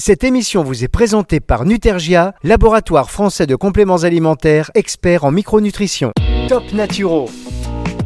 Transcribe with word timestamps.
Cette 0.00 0.22
émission 0.22 0.62
vous 0.62 0.84
est 0.84 0.88
présentée 0.88 1.40
par 1.40 1.64
Nutergia, 1.64 2.32
laboratoire 2.44 3.10
français 3.10 3.46
de 3.46 3.56
compléments 3.56 3.96
alimentaires 4.04 4.70
expert 4.76 5.24
en 5.24 5.32
micronutrition. 5.32 6.12
Top 6.48 6.62
Naturo. 6.72 7.28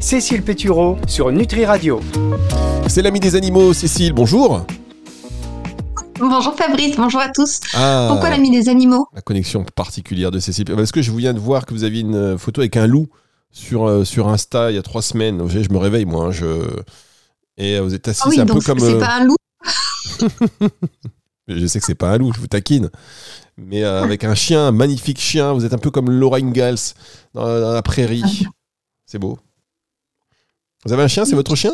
Cécile 0.00 0.42
Pétureau 0.42 0.96
sur 1.06 1.30
Nutri 1.30 1.66
Radio. 1.66 2.00
C'est 2.88 3.02
l'ami 3.02 3.20
des 3.20 3.36
animaux, 3.36 3.74
Cécile, 3.74 4.14
bonjour. 4.14 4.64
Bonjour 6.18 6.54
Fabrice, 6.56 6.96
bonjour 6.96 7.20
à 7.20 7.28
tous. 7.28 7.60
Ah, 7.74 8.06
Pourquoi 8.08 8.30
l'ami 8.30 8.50
des 8.50 8.68
animaux? 8.70 9.06
La 9.14 9.20
connexion 9.20 9.64
particulière 9.76 10.30
de 10.30 10.38
Cécile. 10.38 10.64
Parce 10.74 10.92
que 10.92 11.02
je 11.02 11.12
viens 11.12 11.34
de 11.34 11.40
voir 11.40 11.66
que 11.66 11.74
vous 11.74 11.84
aviez 11.84 12.00
une 12.00 12.38
photo 12.38 12.62
avec 12.62 12.76
un 12.78 12.86
loup 12.86 13.08
sur, 13.50 13.86
euh, 13.86 14.04
sur 14.04 14.28
Insta 14.28 14.70
il 14.70 14.76
y 14.76 14.78
a 14.78 14.82
trois 14.82 15.02
semaines. 15.02 15.46
Je, 15.48 15.62
je 15.62 15.68
me 15.70 15.76
réveille, 15.78 16.06
moi. 16.06 16.26
hein, 16.26 16.30
je... 16.30 16.46
Et 17.58 17.76
euh, 17.76 17.82
vous 17.82 17.94
êtes 17.94 18.08
assis, 18.08 18.22
Ah 18.24 18.28
oui, 18.30 18.40
un 18.40 18.46
peu 18.46 18.60
comme. 18.60 18.78
c'est 18.78 18.94
euh, 18.94 18.98
pas 18.98 19.18
un 19.20 19.24
loup? 19.26 19.36
Je 21.48 21.66
sais 21.66 21.80
que 21.80 21.86
c'est 21.86 21.94
pas 21.96 22.10
un 22.12 22.18
loup, 22.18 22.32
je 22.32 22.40
vous 22.40 22.46
taquine. 22.46 22.90
Mais 23.56 23.82
euh, 23.84 24.02
avec 24.02 24.24
un 24.24 24.34
chien, 24.34 24.68
un 24.68 24.72
magnifique 24.72 25.20
chien, 25.20 25.52
vous 25.52 25.64
êtes 25.64 25.74
un 25.74 25.78
peu 25.78 25.90
comme 25.90 26.10
Laura 26.10 26.38
Ingalls 26.38 26.78
dans, 27.34 27.44
la- 27.46 27.60
dans 27.60 27.72
la 27.72 27.82
prairie. 27.82 28.44
C'est 29.06 29.18
beau. 29.18 29.38
Vous 30.84 30.92
avez 30.92 31.02
un 31.02 31.08
chien, 31.08 31.24
c'est 31.24 31.34
votre 31.34 31.54
chien? 31.56 31.72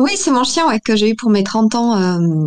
Oui, 0.00 0.12
c'est 0.16 0.30
mon 0.30 0.44
chien 0.44 0.66
ouais, 0.68 0.80
que 0.80 0.96
j'ai 0.96 1.10
eu 1.10 1.14
pour 1.14 1.30
mes 1.30 1.44
30 1.44 1.74
ans 1.74 1.96
euh, 1.96 2.46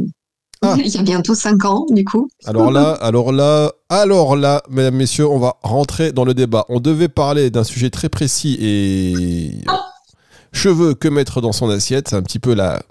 Ah. 0.61 0.75
il 0.79 0.87
y 0.87 0.97
a 0.97 1.03
bientôt 1.03 1.35
5 1.35 1.63
ans, 1.65 1.85
du 1.89 2.03
coup. 2.03 2.27
Alors 2.45 2.71
là, 2.71 2.91
alors 2.93 3.31
là, 3.31 3.71
alors 3.89 4.35
là, 4.35 4.61
mesdames, 4.69 4.95
messieurs, 4.95 5.27
on 5.27 5.39
va 5.39 5.55
rentrer 5.61 6.11
dans 6.11 6.25
le 6.25 6.33
débat. 6.33 6.65
On 6.67 6.79
devait 6.79 7.07
parler 7.09 7.49
d'un 7.51 7.63
sujet 7.63 7.89
très 7.91 8.09
précis 8.09 8.57
et 8.59 9.61
cheveux 10.51 10.93
que 10.95 11.07
mettre 11.07 11.41
dans 11.41 11.51
son 11.53 11.69
assiette. 11.69 12.09
C'est 12.09 12.15
un 12.15 12.23
petit 12.23 12.39
peu 12.39 12.53
la, 12.53 12.81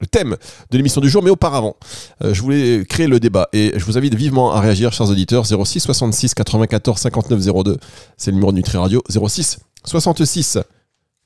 le 0.00 0.06
thème 0.06 0.36
de 0.70 0.76
l'émission 0.76 1.00
du 1.00 1.08
jour. 1.08 1.22
Mais 1.22 1.30
auparavant, 1.30 1.76
euh, 2.22 2.34
je 2.34 2.42
voulais 2.42 2.84
créer 2.88 3.06
le 3.06 3.20
débat 3.20 3.48
et 3.52 3.72
je 3.76 3.84
vous 3.84 3.98
invite 3.98 4.14
vivement 4.14 4.52
à 4.52 4.60
réagir, 4.60 4.92
chers 4.92 5.08
auditeurs. 5.08 5.44
06 5.46 5.80
66 5.80 6.34
94 6.34 6.98
59 6.98 7.64
02, 7.64 7.76
c'est 8.16 8.30
le 8.30 8.34
numéro 8.36 8.52
de 8.52 8.56
Nutri 8.56 8.78
Radio. 8.78 9.02
06 9.08 9.58
66 9.84 10.58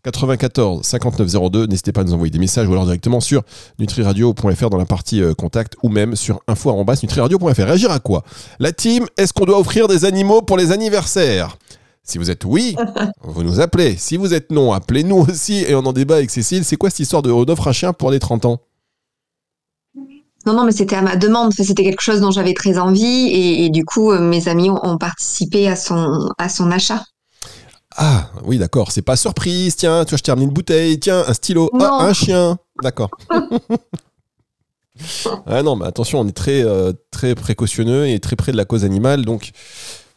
94 0.03 0.85
59 0.85 1.51
02. 1.51 1.67
N'hésitez 1.67 1.93
pas 1.93 2.03
à 2.03 2.05
nous 2.05 2.13
envoyer 2.15 2.31
des 2.31 2.39
messages 2.39 2.69
ou 2.69 2.73
alors 2.73 2.85
directement 2.85 3.21
sur 3.21 3.43
nutriradio.fr 3.79 4.71
dans 4.71 4.77
la 4.77 4.85
partie 4.85 5.23
euh, 5.23 5.35
contact 5.35 5.75
ou 5.83 5.89
même 5.89 6.15
sur 6.15 6.41
info.nutriradio.fr. 6.47 7.63
Réagir 7.63 7.91
à 7.91 8.01
quoi? 8.01 8.23
La 8.59 8.73
team, 8.73 9.07
est-ce 9.17 9.33
qu'on 9.33 9.47
doit 9.47 9.59
offrir 9.59 9.89
des 9.89 10.05
animaux 10.05 10.43
pour 10.43 10.57
les 10.57 10.73
anniversaires? 10.73 11.57
Si 12.05 12.19
vous 12.19 12.31
êtes 12.31 12.45
oui, 12.45 12.77
vous 13.23 13.43
nous 13.43 13.61
appelez. 13.61 13.97
Si 13.97 14.17
vous 14.17 14.35
êtes 14.35 14.53
non, 14.53 14.73
appelez-nous 14.73 15.27
aussi 15.29 15.65
et 15.67 15.75
on 15.75 15.81
en 15.81 15.93
débat 15.93 16.17
avec 16.17 16.31
Cécile. 16.31 16.65
C'est 16.65 16.77
quoi 16.77 16.91
cette 16.91 17.01
histoire 17.01 17.23
de 17.23 17.33
un 17.33 17.73
chien 17.73 17.93
pour 17.93 18.11
les 18.11 18.19
30 18.19 18.45
ans? 18.45 18.61
Non, 20.47 20.53
non, 20.53 20.65
mais 20.65 20.73
c'était 20.73 20.97
à 20.97 21.03
ma 21.03 21.17
demande. 21.17 21.49
Enfin, 21.49 21.65
c'était 21.65 21.85
quelque 21.85 22.03
chose 22.03 22.21
dont 22.21 22.31
j'avais 22.31 22.53
très 22.53 22.79
envie 22.79 23.29
et, 23.29 23.65
et 23.65 23.71
du 23.71 23.87
coup, 23.87 24.13
euh, 24.13 24.21
mes 24.21 24.47
amis 24.49 24.69
ont, 24.69 24.79
ont 24.85 24.99
participé 24.99 25.67
à 25.69 25.77
son, 25.77 26.29
à 26.37 26.51
son 26.51 26.71
achat. 26.71 27.03
Ah 27.97 28.29
oui, 28.45 28.59
d'accord. 28.59 28.93
C'est 28.93 29.03
pas 29.03 29.17
surprise. 29.17 29.77
Tiens, 29.77 30.05
tu 30.05 30.11
vas 30.11 30.17
je 30.19 30.23
termine 30.23 30.49
une 30.49 30.55
bouteille. 30.55 31.01
Tiens, 31.01 31.25
un 31.27 31.33
stylo. 31.33 31.71
Ah, 31.81 31.99
un 32.01 32.13
chien. 32.13 32.59
D'accord. 32.83 33.11
ah 35.47 35.63
non, 35.63 35.77
mais 35.77 35.87
attention, 35.87 36.21
on 36.21 36.29
est 36.29 36.33
très, 36.33 36.63
euh, 36.63 36.93
très 37.11 37.35
précautionneux 37.35 38.07
et 38.09 38.21
très 38.21 38.37
près 38.37 38.53
de 38.53 38.57
la 38.57 38.67
cause 38.67 38.85
animale. 38.85 39.25
Donc, 39.25 39.53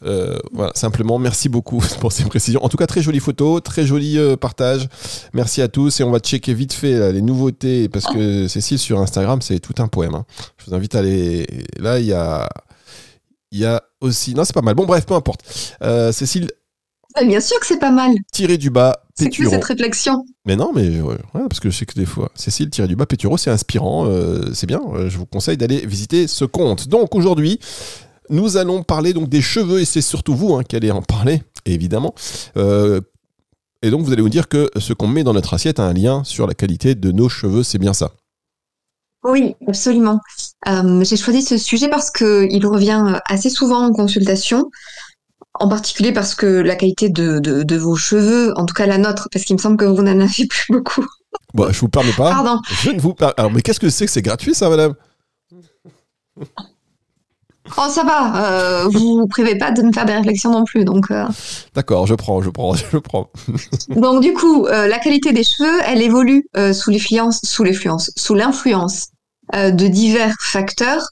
euh, 0.03 0.37
voilà, 0.53 0.71
simplement, 0.75 1.17
merci 1.19 1.49
beaucoup 1.49 1.81
pour 1.99 2.11
ces 2.11 2.23
précisions. 2.25 2.63
En 2.63 2.69
tout 2.69 2.77
cas, 2.77 2.87
très 2.87 3.01
jolie 3.01 3.19
photo, 3.19 3.59
très 3.59 3.85
joli 3.85 4.17
euh, 4.17 4.35
partage. 4.35 4.87
Merci 5.33 5.61
à 5.61 5.67
tous. 5.67 5.99
Et 5.99 6.03
on 6.03 6.11
va 6.11 6.19
checker 6.19 6.53
vite 6.53 6.73
fait 6.73 6.93
là, 6.99 7.11
les 7.11 7.21
nouveautés 7.21 7.89
parce 7.89 8.05
que 8.05 8.47
Cécile 8.47 8.79
sur 8.79 8.99
Instagram, 8.99 9.41
c'est 9.41 9.59
tout 9.59 9.73
un 9.81 9.87
poème. 9.87 10.15
hein. 10.15 10.25
Je 10.57 10.65
vous 10.65 10.75
invite 10.75 10.95
à 10.95 10.99
aller. 10.99 11.47
Là, 11.79 11.99
il 11.99 12.05
y 12.05 12.13
a. 12.13 12.49
Il 13.51 13.59
y 13.59 13.65
a 13.65 13.81
aussi. 14.01 14.33
Non, 14.35 14.43
c'est 14.43 14.53
pas 14.53 14.61
mal. 14.61 14.75
Bon, 14.75 14.85
bref, 14.85 15.05
peu 15.05 15.13
importe. 15.15 15.41
Euh, 15.81 16.11
Cécile, 16.11 16.49
Ah, 17.15 17.23
Bien 17.23 17.39
sûr 17.39 17.59
que 17.59 17.65
c'est 17.65 17.79
pas 17.79 17.91
mal. 17.91 18.11
tiré 18.31 18.57
du 18.57 18.69
bas, 18.69 19.01
C'est 19.17 19.29
que 19.29 19.49
cette 19.49 19.63
réflexion? 19.63 20.25
Mais 20.45 20.55
non, 20.57 20.71
mais 20.75 20.99
ouais, 21.01 21.15
parce 21.33 21.59
que 21.61 21.69
je 21.71 21.77
sais 21.77 21.85
que 21.85 21.95
des 21.95 22.05
fois, 22.05 22.29
Cécile 22.35 22.69
tiré 22.69 22.87
du 22.89 22.95
bas 22.97 23.05
Péturo, 23.05 23.37
c'est 23.37 23.49
inspirant, 23.49 24.05
euh, 24.05 24.53
c'est 24.53 24.67
bien. 24.67 24.81
je 25.07 25.17
vous 25.17 25.25
conseille 25.25 25.57
d'aller 25.57 25.83
visiter 25.85 26.27
ce 26.27 26.43
compte. 26.45 26.87
Donc 26.89 27.15
aujourd'hui, 27.15 27.59
nous 28.29 28.57
allons 28.57 28.83
parler 28.83 29.13
donc 29.13 29.29
des 29.29 29.41
cheveux 29.41 29.79
et 29.81 29.85
c'est 29.85 30.01
surtout 30.01 30.35
vous 30.35 30.55
hein, 30.55 30.63
qui 30.63 30.75
allez 30.75 30.91
en 30.91 31.01
parler, 31.01 31.43
évidemment. 31.65 32.13
Euh, 32.57 33.01
et 33.81 33.89
donc 33.91 34.01
vous 34.03 34.11
allez 34.11 34.21
vous 34.21 34.29
dire 34.29 34.47
que 34.47 34.69
ce 34.77 34.93
qu'on 34.93 35.07
met 35.07 35.23
dans 35.23 35.33
notre 35.33 35.53
assiette 35.53 35.79
a 35.79 35.83
un 35.83 35.93
lien 35.93 36.23
sur 36.23 36.47
la 36.47 36.53
qualité 36.53 36.95
de 36.95 37.11
nos 37.11 37.29
cheveux, 37.29 37.63
c'est 37.63 37.77
bien 37.77 37.93
ça? 37.93 38.11
Oui, 39.23 39.55
absolument. 39.67 40.19
Euh, 40.67 41.03
j'ai 41.03 41.17
choisi 41.17 41.41
ce 41.41 41.57
sujet 41.57 41.89
parce 41.89 42.11
que 42.11 42.47
il 42.49 42.65
revient 42.65 43.19
assez 43.25 43.49
souvent 43.49 43.85
en 43.85 43.91
consultation, 43.91 44.69
en 45.55 45.67
particulier 45.67 46.13
parce 46.13 46.33
que 46.33 46.45
la 46.45 46.75
qualité 46.75 47.09
de, 47.09 47.39
de, 47.39 47.63
de 47.63 47.75
vos 47.77 47.95
cheveux, 47.95 48.53
en 48.57 48.65
tout 48.65 48.73
cas 48.73 48.85
la 48.85 48.97
nôtre, 48.97 49.27
parce 49.31 49.43
qu'il 49.43 49.55
me 49.55 49.61
semble 49.61 49.77
que 49.77 49.85
vous 49.85 50.01
n'en 50.01 50.19
avez 50.19 50.47
plus 50.47 50.71
beaucoup. 50.71 51.05
Bon, 51.53 51.71
je 51.71 51.79
vous 51.79 51.89
permets 51.89 52.13
pas. 52.13 52.29
Pardon. 52.31 52.61
Je 52.83 52.91
ne 52.91 52.99
vous 52.99 53.13
per- 53.13 53.31
Alors, 53.37 53.51
mais 53.51 53.61
qu'est-ce 53.61 53.79
que 53.79 53.89
c'est 53.89 54.05
que 54.05 54.11
c'est 54.11 54.21
gratuit 54.21 54.53
ça, 54.53 54.69
madame? 54.69 54.93
Oh, 57.77 57.87
ça 57.89 58.03
va, 58.03 58.45
euh, 58.45 58.87
vous 58.87 59.17
vous 59.19 59.27
privez 59.27 59.57
pas 59.57 59.71
de 59.71 59.81
me 59.81 59.91
faire 59.91 60.05
des 60.05 60.13
réflexions 60.13 60.51
non 60.51 60.63
plus, 60.63 60.85
donc. 60.85 61.11
euh, 61.11 61.25
D'accord, 61.75 62.07
je 62.07 62.15
prends, 62.15 62.41
je 62.41 62.49
prends, 62.49 62.73
je 62.91 62.97
prends. 62.97 63.29
Donc 63.89 64.21
du 64.21 64.33
coup, 64.33 64.65
euh, 64.67 64.87
la 64.87 64.99
qualité 64.99 65.33
des 65.33 65.43
cheveux, 65.43 65.79
elle 65.85 66.01
évolue 66.01 66.47
euh, 66.55 66.73
sous 66.73 66.91
l'influence, 66.91 67.39
sous 67.43 67.63
l'influence, 67.63 68.11
sous 68.17 68.35
l'influence 68.35 69.07
euh, 69.55 69.71
de 69.71 69.87
divers 69.87 70.33
facteurs, 70.39 71.03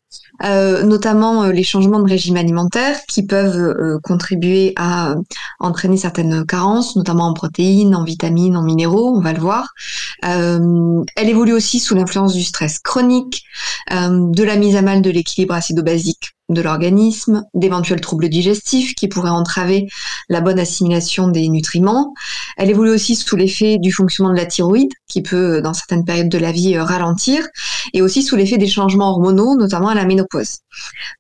euh, 0.44 0.84
notamment 0.84 1.44
euh, 1.44 1.52
les 1.52 1.64
changements 1.64 2.00
de 2.00 2.10
régime 2.10 2.38
alimentaire 2.38 3.00
qui 3.08 3.26
peuvent 3.26 3.58
euh, 3.58 4.00
contribuer 4.04 4.74
à 4.76 5.16
entraîner 5.60 5.98
certaines 5.98 6.46
carences, 6.46 6.96
notamment 6.96 7.28
en 7.28 7.34
protéines, 7.34 7.96
en 7.96 8.04
vitamines, 8.04 8.58
en 8.58 8.64
minéraux, 8.64 9.16
on 9.16 9.22
va 9.22 9.34
le 9.34 9.40
voir. 9.40 9.74
Elle 10.22 11.30
évolue 11.30 11.54
aussi 11.54 11.80
sous 11.80 11.96
l'influence 11.96 12.34
du 12.34 12.44
stress 12.44 12.80
chronique, 12.80 13.44
de 13.92 14.44
la 14.44 14.56
mise 14.56 14.76
à 14.76 14.82
mal 14.82 15.02
de 15.02 15.12
l'équilibre 15.12 15.54
acido-basique 15.54 16.36
de 16.50 16.62
l'organisme, 16.62 17.44
d'éventuels 17.54 18.02
troubles 18.02 18.30
digestifs 18.30 18.94
qui 18.94 19.08
pourraient 19.08 19.30
entraver 19.30 19.88
la 20.30 20.42
bonne 20.42 20.60
assimilation 20.60 21.28
des 21.28 21.50
nutriments. 21.50 22.14
Elle 22.58 22.70
évolue 22.70 22.92
aussi 22.92 23.16
sous 23.16 23.36
l'effet 23.36 23.78
du 23.78 23.92
fonctionnement 23.92 24.34
de 24.34 24.38
la 24.38 24.46
thyroïde, 24.46 24.92
qui 25.08 25.22
peut, 25.22 25.62
dans 25.62 25.74
certaines 25.74 26.06
périodes 26.06 26.30
de 26.30 26.38
la 26.38 26.52
vie, 26.52 26.76
euh, 26.76 26.84
ralentir, 26.84 27.46
et 27.94 28.02
aussi 28.02 28.24
sous 28.24 28.36
l'effet 28.36 28.58
des 28.58 28.68
changements 28.68 29.12
hormonaux, 29.12 29.56
notamment 29.56 29.90
à 29.90 29.96
la 29.96 30.06
ménopause. 30.06 30.58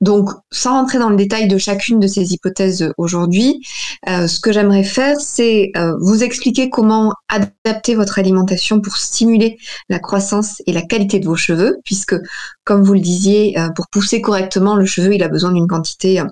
Donc, 0.01 0.29
sans 0.51 0.71
rentrer 0.71 0.99
dans 0.99 1.09
le 1.09 1.15
détail 1.15 1.47
de 1.47 1.57
chacune 1.57 1.99
de 1.99 2.07
ces 2.07 2.33
hypothèses 2.33 2.81
euh, 2.81 2.93
aujourd'hui, 2.97 3.61
euh, 4.09 4.27
ce 4.27 4.39
que 4.39 4.51
j'aimerais 4.51 4.83
faire, 4.83 5.19
c'est 5.19 5.71
euh, 5.77 5.93
vous 5.99 6.23
expliquer 6.23 6.69
comment 6.69 7.13
adapter 7.29 7.95
votre 7.95 8.19
alimentation 8.19 8.81
pour 8.81 8.97
stimuler 8.97 9.57
la 9.89 9.99
croissance 9.99 10.61
et 10.67 10.73
la 10.73 10.81
qualité 10.81 11.19
de 11.19 11.25
vos 11.25 11.35
cheveux, 11.35 11.77
puisque, 11.85 12.15
comme 12.63 12.83
vous 12.83 12.93
le 12.93 12.99
disiez, 12.99 13.57
euh, 13.59 13.69
pour 13.69 13.87
pousser 13.91 14.21
correctement, 14.21 14.75
le 14.75 14.85
cheveu, 14.85 15.13
il 15.15 15.23
a 15.23 15.27
besoin 15.27 15.51
d'une 15.51 15.67
quantité 15.67 16.19
euh, 16.19 16.25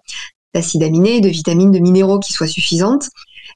d'acides 0.54 0.84
aminés, 0.84 1.22
de 1.22 1.30
vitamines, 1.30 1.72
de 1.72 1.80
minéraux 1.80 2.20
qui 2.20 2.34
soit 2.34 2.48
suffisante. 2.48 3.10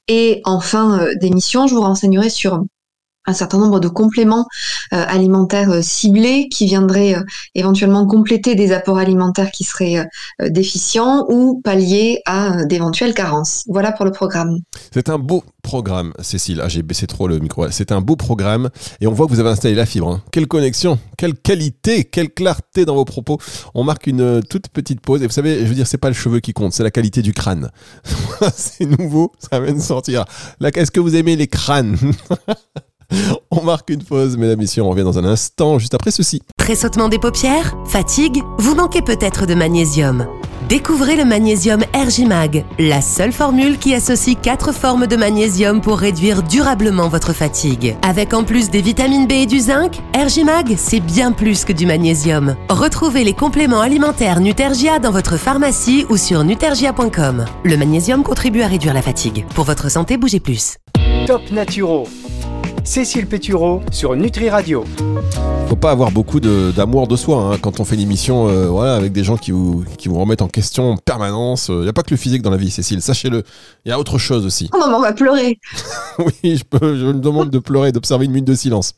Et 0.08 0.40
en 0.44 0.60
fin 0.60 1.00
euh, 1.00 1.14
d'émission, 1.14 1.66
je 1.66 1.74
vous 1.74 1.82
renseignerai 1.82 2.30
sur 2.30 2.62
un 3.28 3.34
certain 3.34 3.58
nombre 3.58 3.78
de 3.78 3.88
compléments 3.88 4.46
euh, 4.92 5.04
alimentaires 5.06 5.70
euh, 5.70 5.82
ciblés 5.82 6.48
qui 6.48 6.66
viendraient 6.66 7.14
euh, 7.14 7.22
éventuellement 7.54 8.06
compléter 8.06 8.54
des 8.54 8.72
apports 8.72 8.98
alimentaires 8.98 9.50
qui 9.50 9.64
seraient 9.64 10.06
déficients 10.48 11.26
ou 11.28 11.60
pallier 11.62 12.20
à 12.24 12.64
d'éventuelles 12.64 13.14
carences. 13.14 13.64
Voilà 13.68 13.92
pour 13.92 14.04
le 14.04 14.12
programme. 14.12 14.58
C'est 14.92 15.10
un 15.10 15.18
beau 15.18 15.44
programme, 15.62 16.12
Cécile. 16.20 16.60
Ah, 16.62 16.68
j'ai 16.68 16.82
baissé 16.82 17.06
trop 17.06 17.28
le 17.28 17.38
micro. 17.38 17.68
C'est 17.70 17.92
un 17.92 18.00
beau 18.00 18.16
programme. 18.16 18.70
Et 19.00 19.06
on 19.06 19.12
voit 19.12 19.26
que 19.26 19.32
vous 19.32 19.40
avez 19.40 19.50
installé 19.50 19.74
la 19.74 19.84
fibre. 19.86 20.08
hein. 20.08 20.22
Quelle 20.32 20.46
connexion, 20.46 20.98
quelle 21.18 21.34
qualité, 21.34 22.04
quelle 22.04 22.30
clarté 22.30 22.84
dans 22.84 22.94
vos 22.94 23.04
propos. 23.04 23.38
On 23.74 23.84
marque 23.84 24.06
une 24.06 24.42
toute 24.48 24.68
petite 24.68 25.00
pause. 25.00 25.22
Et 25.22 25.26
vous 25.26 25.32
savez, 25.32 25.60
je 25.60 25.66
veux 25.66 25.74
dire, 25.74 25.86
c'est 25.86 25.98
pas 25.98 26.08
le 26.08 26.14
cheveu 26.14 26.40
qui 26.40 26.52
compte, 26.52 26.72
c'est 26.72 26.84
la 26.84 26.90
qualité 26.90 27.20
du 27.20 27.34
crâne. 27.34 27.70
c'est 28.54 28.86
nouveau, 28.86 29.32
ça 29.38 29.60
vient 29.60 29.74
de 29.74 29.80
sortir. 29.80 30.24
Est-ce 30.62 30.90
que 30.90 31.00
vous 31.00 31.14
aimez 31.14 31.36
les 31.36 31.48
crânes? 31.48 31.96
On 33.50 33.62
marque 33.62 33.90
une 33.90 34.02
pause, 34.02 34.36
mesdames 34.36 34.58
et 34.58 34.62
messieurs. 34.62 34.82
On 34.82 34.90
revient 34.90 35.04
dans 35.04 35.18
un 35.18 35.24
instant, 35.24 35.78
juste 35.78 35.94
après 35.94 36.10
ceci. 36.10 36.42
Tressautement 36.58 37.08
des 37.08 37.18
paupières 37.18 37.74
Fatigue 37.86 38.42
Vous 38.58 38.74
manquez 38.74 39.02
peut-être 39.02 39.46
de 39.46 39.54
magnésium. 39.54 40.26
Découvrez 40.68 41.16
le 41.16 41.24
magnésium 41.24 41.82
Ergimag, 41.94 42.66
la 42.78 43.00
seule 43.00 43.32
formule 43.32 43.78
qui 43.78 43.94
associe 43.94 44.36
quatre 44.40 44.72
formes 44.72 45.06
de 45.06 45.16
magnésium 45.16 45.80
pour 45.80 45.98
réduire 45.98 46.42
durablement 46.42 47.08
votre 47.08 47.32
fatigue. 47.32 47.96
Avec 48.02 48.34
en 48.34 48.44
plus 48.44 48.68
des 48.68 48.82
vitamines 48.82 49.26
B 49.26 49.32
et 49.32 49.46
du 49.46 49.60
zinc, 49.60 49.98
Ergimag, 50.12 50.74
c'est 50.76 51.00
bien 51.00 51.32
plus 51.32 51.64
que 51.64 51.72
du 51.72 51.86
magnésium. 51.86 52.54
Retrouvez 52.68 53.24
les 53.24 53.32
compléments 53.32 53.80
alimentaires 53.80 54.40
Nutergia 54.40 54.98
dans 54.98 55.12
votre 55.12 55.38
pharmacie 55.38 56.04
ou 56.10 56.18
sur 56.18 56.44
nutergia.com. 56.44 57.46
Le 57.64 57.76
magnésium 57.78 58.22
contribue 58.22 58.60
à 58.60 58.66
réduire 58.66 58.92
la 58.92 59.02
fatigue. 59.02 59.46
Pour 59.54 59.64
votre 59.64 59.90
santé, 59.90 60.18
bougez 60.18 60.40
plus. 60.40 60.76
Top 61.26 61.50
Naturo. 61.50 62.06
Cécile 62.88 63.26
Pétureau 63.26 63.82
sur 63.92 64.16
Nutri 64.16 64.48
Radio. 64.48 64.82
Faut 65.68 65.76
pas 65.76 65.90
avoir 65.90 66.10
beaucoup 66.10 66.40
d'amour 66.40 67.06
de, 67.06 67.16
soi 67.16 67.36
hein, 67.36 67.58
quand 67.60 67.80
on 67.80 67.84
fait 67.84 67.96
une 67.96 68.00
émission 68.00 68.48
euh, 68.48 68.68
voilà, 68.68 68.94
avec 68.94 69.12
des 69.12 69.24
gens 69.24 69.36
qui 69.36 69.50
vous, 69.50 69.84
qui 69.98 70.08
vous 70.08 70.18
remettent 70.18 70.40
en 70.40 70.48
question 70.48 70.92
en 70.92 70.96
permanence. 70.96 71.68
Il 71.68 71.80
n'y 71.80 71.88
a 71.88 71.92
pas 71.92 72.02
que 72.02 72.12
le 72.12 72.16
physique 72.16 72.40
dans 72.40 72.48
la 72.50 72.56
vie, 72.56 72.70
Cécile, 72.70 73.02
sachez-le. 73.02 73.42
Il 73.84 73.90
y 73.90 73.92
a 73.92 73.98
autre 73.98 74.16
chose 74.16 74.46
aussi. 74.46 74.70
Oh 74.72 74.78
non, 74.78 74.96
on 74.96 75.00
va 75.02 75.12
pleurer. 75.12 75.60
oui, 76.18 76.56
je, 76.56 76.64
peux, 76.64 76.96
je 76.96 77.04
me 77.04 77.20
demande 77.20 77.50
de 77.50 77.58
pleurer, 77.58 77.92
d'observer 77.92 78.24
une 78.24 78.32
minute 78.32 78.48
de 78.48 78.54
silence. 78.54 78.94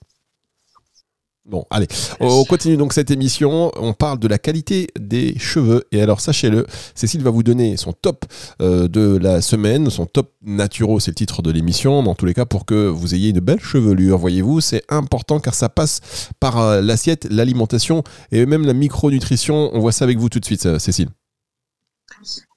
Bon, 1.51 1.65
allez, 1.69 1.89
on 2.21 2.45
continue 2.45 2.77
donc 2.77 2.93
cette 2.93 3.11
émission. 3.11 3.73
On 3.75 3.93
parle 3.93 4.21
de 4.21 4.29
la 4.29 4.39
qualité 4.39 4.87
des 4.97 5.37
cheveux. 5.37 5.83
Et 5.91 6.01
alors, 6.01 6.21
sachez-le, 6.21 6.65
Cécile 6.95 7.25
va 7.25 7.31
vous 7.31 7.43
donner 7.43 7.77
son 7.77 7.93
top 7.93 8.25
euh, 8.63 8.87
de 8.87 9.19
la 9.21 9.41
semaine, 9.41 9.91
son 9.91 10.07
top 10.07 10.31
naturel, 10.43 11.01
c'est 11.01 11.11
le 11.11 11.17
titre 11.17 11.43
de 11.43 11.51
l'émission. 11.51 12.05
Dans 12.05 12.15
tous 12.15 12.25
les 12.25 12.35
cas, 12.35 12.45
pour 12.45 12.67
que 12.67 12.87
vous 12.87 13.17
ayez 13.17 13.31
une 13.31 13.41
belle 13.41 13.59
chevelure, 13.59 14.17
voyez-vous, 14.17 14.61
c'est 14.61 14.85
important 14.89 15.41
car 15.41 15.55
ça 15.55 15.69
passe 15.69 16.01
par 16.39 16.59
euh, 16.59 16.81
l'assiette, 16.81 17.27
l'alimentation 17.29 18.05
et 18.31 18.47
même 18.47 18.65
la 18.65 18.73
micronutrition. 18.73 19.71
On 19.73 19.81
voit 19.81 19.91
ça 19.91 20.05
avec 20.05 20.19
vous 20.19 20.29
tout 20.29 20.39
de 20.39 20.45
suite, 20.45 20.79
Cécile. 20.79 21.09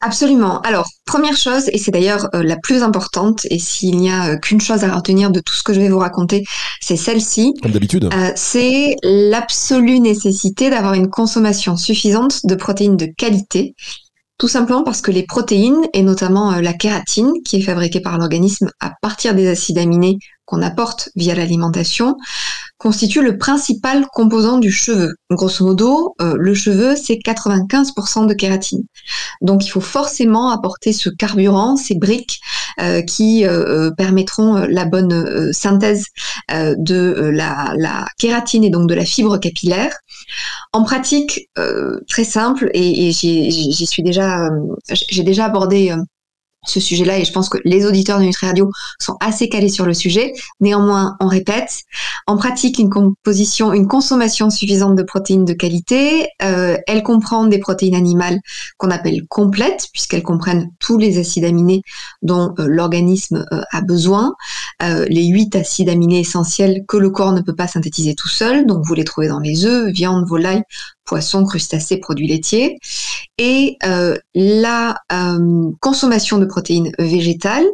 Absolument. 0.02 0.60
Alors, 0.62 0.88
première 1.06 1.38
chose, 1.38 1.70
et 1.72 1.78
c'est 1.78 1.92
d'ailleurs 1.92 2.30
euh, 2.36 2.44
la 2.44 2.58
plus 2.58 2.84
importante, 2.84 3.46
et 3.50 3.60
s'il 3.60 3.98
n'y 3.98 4.12
a 4.12 4.32
euh, 4.32 4.38
qu'une 4.38 4.62
chose 4.62 4.84
à 4.84 4.94
retenir 4.94 5.32
de 5.32 5.40
tout 5.40 5.54
ce 5.54 5.64
que 5.64 5.74
je 5.74 5.80
vais 5.80 5.90
vous 5.90 6.00
raconter, 6.00 6.44
c'est 6.82 6.98
celle-ci. 6.98 7.54
Comme 7.62 7.72
d'habitude. 7.72 8.10
Euh, 8.14 8.32
c'est 8.36 8.96
l'absolue 9.04 10.00
nécessité 10.00 10.70
d'avoir 10.70 10.94
une 10.94 11.10
consommation 11.10 11.78
suffisante 11.78 12.46
de 12.46 12.56
protéines 12.56 12.98
de 12.98 13.06
qualité. 13.06 13.76
Tout 14.38 14.48
simplement 14.48 14.84
parce 14.84 15.02
que 15.02 15.12
les 15.12 15.24
protéines, 15.24 15.88
et 15.94 16.02
notamment 16.02 16.60
la 16.60 16.74
kératine, 16.74 17.32
qui 17.46 17.58
est 17.58 17.62
fabriquée 17.62 18.02
par 18.02 18.18
l'organisme 18.18 18.72
à 18.82 18.92
partir 19.02 19.36
des 19.36 19.48
acides 19.48 19.78
aminés 19.78 20.18
qu'on 20.46 20.62
apporte 20.62 21.10
via 21.16 21.36
l'alimentation, 21.36 22.18
constitue 22.78 23.22
le 23.22 23.38
principal 23.38 24.06
composant 24.12 24.58
du 24.58 24.72
cheveu. 24.72 25.16
Grosso 25.30 25.66
modo, 25.66 26.16
euh, 26.22 26.36
le 26.38 26.54
cheveu, 26.54 26.96
c'est 26.96 27.16
95% 27.16 28.28
de 28.28 28.34
kératine. 28.34 28.84
Donc 29.42 29.66
il 29.66 29.70
faut 29.70 29.82
forcément 29.82 30.50
apporter 30.50 30.92
ce 30.92 31.10
carburant, 31.10 31.76
ces 31.78 31.96
briques 31.96 32.40
euh, 32.82 33.02
qui 33.02 33.46
euh, 33.46 33.92
permettront 33.92 34.66
la 34.68 34.86
bonne 34.86 35.54
synthèse 35.54 36.06
de 36.50 37.32
la, 37.34 37.74
la, 37.78 38.06
kératine 38.18 38.64
et 38.64 38.70
donc 38.70 38.90
de 38.90 38.94
la 38.94 39.06
fibre 39.06 39.38
capillaire. 39.38 39.96
En 40.74 40.84
pratique, 40.84 41.50
très 42.10 42.24
simple, 42.24 42.70
et, 42.74 43.08
et 43.08 43.12
j'y 43.12 43.86
suis 43.86 44.04
déjà, 44.04 44.50
j'ai 44.90 45.24
déjà 45.24 45.46
abordé 45.46 45.96
ce 46.66 46.80
sujet-là 46.80 47.20
et 47.20 47.26
je 47.26 47.32
pense 47.32 47.50
que 47.50 47.58
les 47.66 47.86
auditeurs 47.86 48.20
de 48.20 48.24
Nutri 48.24 48.48
Radio 48.48 48.70
sont 49.00 49.18
assez 49.20 49.50
calés 49.50 49.70
sur 49.70 49.86
le 49.86 49.94
sujet. 49.94 50.34
Néanmoins, 50.60 51.16
on 51.20 51.28
répète, 51.28 51.84
en 52.28 52.38
pratique 52.38 52.80
une 52.80 52.90
composition, 52.90 53.74
une 53.74 53.88
consommation 53.88 54.50
suffisante 54.50 54.96
de 54.96 55.04
protéines 55.04 55.46
de 55.46 55.54
qualité. 55.54 56.28
Euh, 56.42 56.78
elle 56.88 57.04
comprend 57.04 57.46
des 57.46 57.60
protéines 57.60 57.96
animales 57.96 58.40
qu'on 58.78 58.92
appelle 58.92 59.26
complètes 59.28 59.88
puisqu'elles 59.92 60.24
comprennent 60.24 60.70
tous 60.80 60.98
les 60.98 61.18
acides 61.20 61.46
aminés 61.46 61.82
dont 62.22 62.54
euh, 62.60 62.66
l'organisme 62.68 63.46
euh, 63.52 63.62
a 63.72 63.82
besoin, 63.82 64.34
les 65.08 65.28
huit 65.28 65.56
acides 65.56 65.88
aminés 65.88 66.20
essentiels 66.20 66.84
que 66.88 66.98
le 66.98 67.10
corps 67.10 67.32
ne 67.32 67.40
peut 67.40 67.56
pas 67.56 67.68
synthétiser 67.68 68.16
tout 68.16 68.28
seul. 68.28 68.66
Donc 68.66 68.84
vous 68.86 68.94
les 68.94 69.06
trouvez 69.06 69.30
dans 69.30 69.40
les 69.40 69.66
œufs, 69.66 69.90
viande, 69.94 70.28
volaille, 70.28 70.64
poissons, 71.06 71.46
crustacés, 71.46 71.98
produits 71.98 72.28
laitiers. 72.28 72.78
Et 73.38 73.78
euh, 73.84 74.16
la 74.36 74.98
euh, 75.12 75.72
consommation 75.80 76.38
de 76.38 76.46
protéines 76.46 76.92
végétales, 77.00 77.66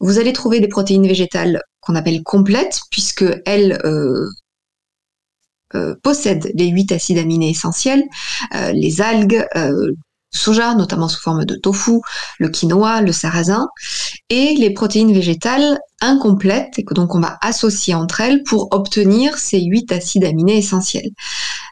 vous 0.00 0.18
allez 0.18 0.32
trouver 0.32 0.60
des 0.60 0.68
protéines 0.68 1.06
végétales 1.06 1.60
qu'on 1.80 1.94
appelle 1.94 2.22
complètes, 2.22 2.80
puisque 2.90 3.24
elles 3.44 3.78
euh, 3.84 4.28
possèdent 6.02 6.50
les 6.54 6.68
huit 6.68 6.92
acides 6.92 7.18
aminés 7.18 7.50
essentiels, 7.50 8.04
les 8.74 9.00
algues, 9.00 9.46
soja, 10.32 10.74
notamment 10.74 11.08
sous 11.08 11.20
forme 11.20 11.44
de 11.44 11.54
tofu, 11.54 12.00
le 12.38 12.48
quinoa, 12.48 13.02
le 13.02 13.12
sarrasin, 13.12 13.68
et 14.30 14.54
les 14.54 14.70
protéines 14.70 15.12
végétales 15.12 15.78
incomplètes, 16.00 16.78
et 16.78 16.84
que 16.84 16.94
donc 16.94 17.14
on 17.14 17.20
va 17.20 17.38
associer 17.42 17.94
entre 17.94 18.20
elles 18.20 18.42
pour 18.42 18.68
obtenir 18.72 19.38
ces 19.38 19.60
huit 19.60 19.92
acides 19.92 20.24
aminés 20.24 20.58
essentiels. 20.58 21.10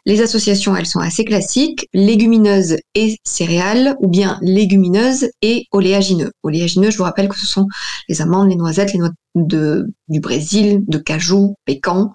Les 0.07 0.23
associations, 0.23 0.77
elles 0.77 0.87
sont 0.87 1.01
assez 1.01 1.25
classiques, 1.25 1.89
légumineuses 1.93 2.77
et 2.95 3.19
céréales, 3.25 3.97
ou 4.01 4.09
bien 4.09 4.39
légumineuses 4.41 5.29
et 5.43 5.67
oléagineux. 5.73 6.33
Oléagineux, 6.43 6.91
je 6.91 6.99
vous 6.99 7.05
rappelle 7.05 7.29
que 7.29 7.39
ce 7.39 7.47
sont 7.47 7.67
les 8.09 8.23
amandes, 8.23 8.49
les 8.49 8.57
noisettes, 8.57 8.93
les 8.93 8.99
noix 8.99 9.11
de, 9.35 9.87
du 10.09 10.21
Brésil, 10.21 10.83
de 10.87 10.99
cajou, 10.99 11.55
pécan. 11.65 12.13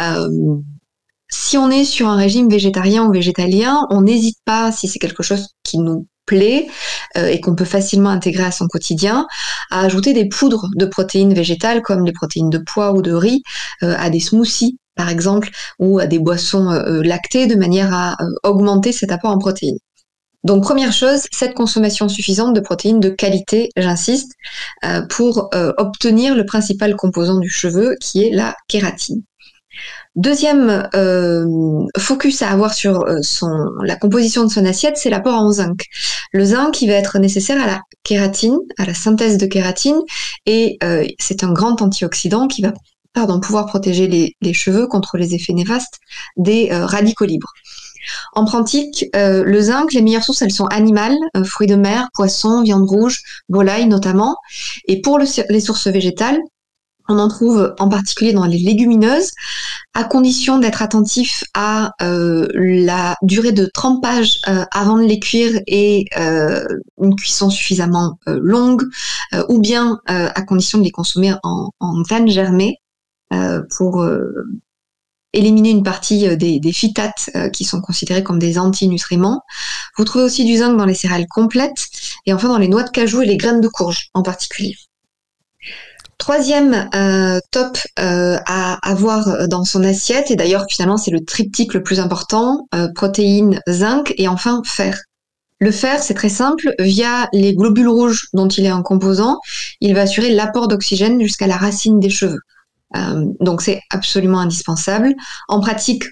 Euh, 0.00 0.28
si 1.30 1.58
on 1.58 1.70
est 1.70 1.84
sur 1.84 2.08
un 2.08 2.16
régime 2.16 2.48
végétarien 2.48 3.04
ou 3.04 3.12
végétalien, 3.12 3.86
on 3.90 4.02
n'hésite 4.02 4.38
pas, 4.44 4.72
si 4.72 4.88
c'est 4.88 4.98
quelque 4.98 5.22
chose 5.22 5.48
qui 5.62 5.78
nous 5.78 6.06
plaît 6.28 6.68
euh, 7.16 7.26
et 7.26 7.40
qu'on 7.40 7.54
peut 7.54 7.64
facilement 7.64 8.10
intégrer 8.10 8.44
à 8.44 8.52
son 8.52 8.68
quotidien, 8.68 9.26
à 9.70 9.80
ajouter 9.80 10.12
des 10.12 10.28
poudres 10.28 10.68
de 10.76 10.86
protéines 10.86 11.34
végétales 11.34 11.82
comme 11.82 12.04
les 12.04 12.12
protéines 12.12 12.50
de 12.50 12.58
pois 12.58 12.92
ou 12.92 13.02
de 13.02 13.12
riz 13.12 13.42
euh, 13.82 13.94
à 13.98 14.10
des 14.10 14.20
smoothies 14.20 14.78
par 14.94 15.08
exemple 15.08 15.50
ou 15.78 15.98
à 15.98 16.06
des 16.06 16.18
boissons 16.18 16.70
euh, 16.70 17.02
lactées 17.02 17.46
de 17.46 17.54
manière 17.54 17.92
à 17.94 18.16
augmenter 18.42 18.92
cet 18.92 19.10
apport 19.10 19.30
en 19.30 19.38
protéines. 19.38 19.78
Donc 20.44 20.62
première 20.62 20.92
chose, 20.92 21.22
cette 21.32 21.54
consommation 21.54 22.08
suffisante 22.08 22.54
de 22.54 22.60
protéines 22.60 23.00
de 23.00 23.10
qualité, 23.10 23.70
j'insiste, 23.76 24.32
pour 25.10 25.50
obtenir 25.76 26.36
le 26.36 26.46
principal 26.46 26.94
composant 26.94 27.38
du 27.38 27.50
cheveu 27.50 27.96
qui 28.00 28.22
est 28.22 28.30
la 28.30 28.54
kératine. 28.68 29.22
Deuxième 30.16 30.88
euh, 30.94 31.46
focus 31.96 32.42
à 32.42 32.50
avoir 32.50 32.74
sur 32.74 33.02
euh, 33.02 33.20
la 33.84 33.96
composition 33.96 34.44
de 34.44 34.50
son 34.50 34.64
assiette, 34.64 34.96
c'est 34.96 35.10
l'apport 35.10 35.40
en 35.40 35.52
zinc. 35.52 35.82
Le 36.32 36.44
zinc 36.44 36.72
qui 36.72 36.88
va 36.88 36.94
être 36.94 37.18
nécessaire 37.18 37.62
à 37.62 37.66
la 37.66 37.80
kératine, 38.02 38.56
à 38.78 38.84
la 38.84 38.94
synthèse 38.94 39.38
de 39.38 39.46
kératine, 39.46 40.00
et 40.46 40.78
euh, 40.82 41.06
c'est 41.18 41.44
un 41.44 41.52
grand 41.52 41.82
antioxydant 41.82 42.48
qui 42.48 42.62
va 42.62 42.72
pardon, 43.14 43.40
pouvoir 43.40 43.66
protéger 43.66 44.06
les, 44.06 44.52
cheveux 44.52 44.86
contre 44.86 45.18
les 45.18 45.34
effets 45.34 45.52
néfastes 45.52 45.98
des 46.36 46.68
radicaux 46.70 47.24
libres. 47.24 47.52
En 48.34 48.44
pratique, 48.44 49.06
le 49.14 49.60
zinc, 49.60 49.92
les 49.92 50.02
meilleures 50.02 50.22
sources, 50.22 50.42
elles 50.42 50.52
sont 50.52 50.66
animales, 50.66 51.16
fruits 51.44 51.66
de 51.66 51.74
mer, 51.74 52.08
poissons, 52.14 52.62
viande 52.62 52.88
rouge, 52.88 53.22
volaille 53.48 53.86
notamment. 53.86 54.36
Et 54.86 55.00
pour 55.00 55.18
les 55.18 55.60
sources 55.60 55.88
végétales, 55.88 56.38
on 57.08 57.18
en 57.18 57.28
trouve 57.28 57.74
en 57.78 57.88
particulier 57.88 58.32
dans 58.32 58.44
les 58.44 58.58
légumineuses, 58.58 59.30
à 59.94 60.04
condition 60.04 60.58
d'être 60.58 60.82
attentif 60.82 61.42
à 61.54 61.92
euh, 62.02 62.46
la 62.54 63.16
durée 63.22 63.52
de 63.52 63.66
trempage 63.66 64.38
euh, 64.46 64.64
avant 64.72 64.98
de 64.98 65.04
les 65.04 65.18
cuire 65.18 65.60
et 65.66 66.04
euh, 66.18 66.64
une 67.00 67.16
cuisson 67.16 67.50
suffisamment 67.50 68.18
longue, 68.26 68.82
ou 69.48 69.60
bien 69.60 69.98
à 70.06 70.42
condition 70.42 70.78
de 70.78 70.84
les 70.84 70.90
consommer 70.90 71.34
en, 71.42 71.70
en 71.80 72.02
germées 72.26 72.76
pour 73.76 74.06
éliminer 75.32 75.70
une 75.70 75.82
partie 75.82 76.36
des, 76.36 76.60
des 76.60 76.72
phytates 76.72 77.30
qui 77.52 77.64
sont 77.64 77.80
considérés 77.80 78.22
comme 78.22 78.38
des 78.38 78.58
antinutriments. 78.58 79.42
Vous 79.96 80.04
trouvez 80.04 80.24
aussi 80.24 80.44
du 80.44 80.56
zinc 80.56 80.76
dans 80.76 80.86
les 80.86 80.94
céréales 80.94 81.26
complètes 81.28 81.88
et 82.26 82.32
enfin 82.32 82.48
dans 82.48 82.58
les 82.58 82.68
noix 82.68 82.82
de 82.82 82.90
cajou 82.90 83.22
et 83.22 83.26
les 83.26 83.36
graines 83.36 83.60
de 83.60 83.68
courge 83.68 84.08
en 84.14 84.22
particulier. 84.22 84.74
Troisième 86.18 86.90
euh, 86.96 87.38
top 87.52 87.78
euh, 88.00 88.36
à 88.44 88.78
avoir 88.82 89.46
dans 89.46 89.64
son 89.64 89.84
assiette, 89.84 90.32
et 90.32 90.36
d'ailleurs 90.36 90.66
finalement 90.68 90.96
c'est 90.96 91.12
le 91.12 91.24
triptyque 91.24 91.74
le 91.74 91.82
plus 91.82 92.00
important, 92.00 92.66
euh, 92.74 92.88
protéines, 92.92 93.60
zinc 93.68 94.12
et 94.18 94.26
enfin 94.26 94.60
fer. 94.64 95.00
Le 95.60 95.70
fer, 95.70 96.02
c'est 96.02 96.14
très 96.14 96.28
simple, 96.28 96.74
via 96.80 97.28
les 97.32 97.54
globules 97.54 97.88
rouges 97.88 98.26
dont 98.32 98.48
il 98.48 98.64
est 98.64 98.70
un 98.70 98.82
composant, 98.82 99.38
il 99.80 99.94
va 99.94 100.02
assurer 100.02 100.30
l'apport 100.30 100.66
d'oxygène 100.66 101.20
jusqu'à 101.20 101.46
la 101.46 101.56
racine 101.56 101.98
des 102.00 102.10
cheveux. 102.10 102.40
donc 103.40 103.60
c'est 103.62 103.80
absolument 103.90 104.38
indispensable. 104.38 105.14
En 105.48 105.60
pratique, 105.60 106.04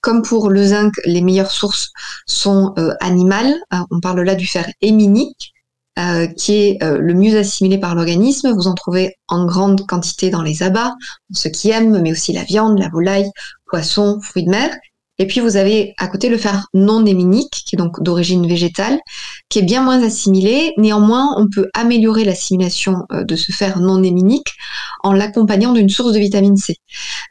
comme 0.00 0.22
pour 0.22 0.48
le 0.48 0.64
zinc, 0.64 0.94
les 1.04 1.20
meilleures 1.20 1.50
sources 1.50 1.90
sont 2.26 2.74
animales. 3.00 3.54
on 3.90 4.00
parle 4.00 4.22
là 4.22 4.34
du 4.34 4.46
fer 4.46 4.66
héminique, 4.80 5.52
euh, 5.98 6.26
qui 6.26 6.54
est 6.54 6.82
euh, 6.82 6.98
le 6.98 7.14
mieux 7.14 7.36
assimilé 7.36 7.78
par 7.78 7.94
l'organisme. 7.94 8.52
Vous 8.52 8.68
en 8.68 8.74
trouvez 8.74 9.16
en 9.28 9.44
grande 9.44 9.86
quantité 9.86 10.30
dans 10.30 10.42
les 10.42 10.62
abats, 10.62 10.94
ceux 11.32 11.50
qui 11.50 11.70
aiment, 11.70 12.00
mais 12.00 12.12
aussi 12.12 12.32
la 12.32 12.44
viande, 12.44 12.78
la 12.78 12.88
volaille, 12.88 13.30
poisson, 13.66 14.20
fruits 14.22 14.44
de 14.44 14.50
mer. 14.50 14.70
Et 15.20 15.26
puis 15.26 15.40
vous 15.40 15.58
avez 15.58 15.92
à 15.98 16.08
côté 16.08 16.30
le 16.30 16.38
fer 16.38 16.66
non 16.72 17.04
héminique, 17.04 17.62
qui 17.66 17.76
est 17.76 17.78
donc 17.78 18.02
d'origine 18.02 18.48
végétale, 18.48 18.98
qui 19.50 19.58
est 19.58 19.62
bien 19.62 19.82
moins 19.82 20.02
assimilé. 20.02 20.72
Néanmoins, 20.78 21.34
on 21.36 21.46
peut 21.46 21.68
améliorer 21.74 22.24
l'assimilation 22.24 23.04
euh, 23.12 23.22
de 23.22 23.36
ce 23.36 23.52
fer 23.52 23.80
non 23.80 24.02
héminique 24.02 24.54
en 25.02 25.12
l'accompagnant 25.12 25.74
d'une 25.74 25.90
source 25.90 26.14
de 26.14 26.18
vitamine 26.18 26.56
C. 26.56 26.76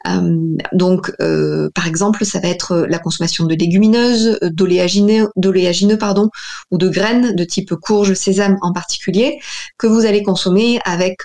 Euh, 0.06 0.38
donc, 0.72 1.10
euh, 1.20 1.68
par 1.74 1.88
exemple, 1.88 2.24
ça 2.24 2.38
va 2.38 2.46
être 2.46 2.86
la 2.88 3.00
consommation 3.00 3.44
de 3.44 3.56
légumineuses, 3.56 4.38
d'oléagineux, 4.40 5.98
pardon, 5.98 6.30
ou 6.70 6.78
de 6.78 6.88
graines 6.88 7.34
de 7.34 7.42
type 7.42 7.74
courge, 7.74 8.14
sésame 8.14 8.56
en 8.62 8.72
particulier, 8.72 9.40
que 9.78 9.88
vous 9.88 10.06
allez 10.06 10.22
consommer 10.22 10.78
avec 10.84 11.24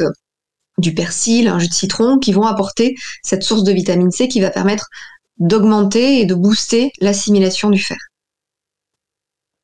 du 0.77 0.93
persil, 0.93 1.47
un 1.47 1.59
jus 1.59 1.69
de 1.69 1.73
citron, 1.73 2.17
qui 2.17 2.33
vont 2.33 2.43
apporter 2.43 2.95
cette 3.23 3.43
source 3.43 3.63
de 3.63 3.71
vitamine 3.71 4.11
C 4.11 4.27
qui 4.27 4.41
va 4.41 4.49
permettre 4.49 4.89
d'augmenter 5.37 6.19
et 6.21 6.25
de 6.25 6.35
booster 6.35 6.91
l'assimilation 7.01 7.69
du 7.69 7.79
fer. 7.79 7.97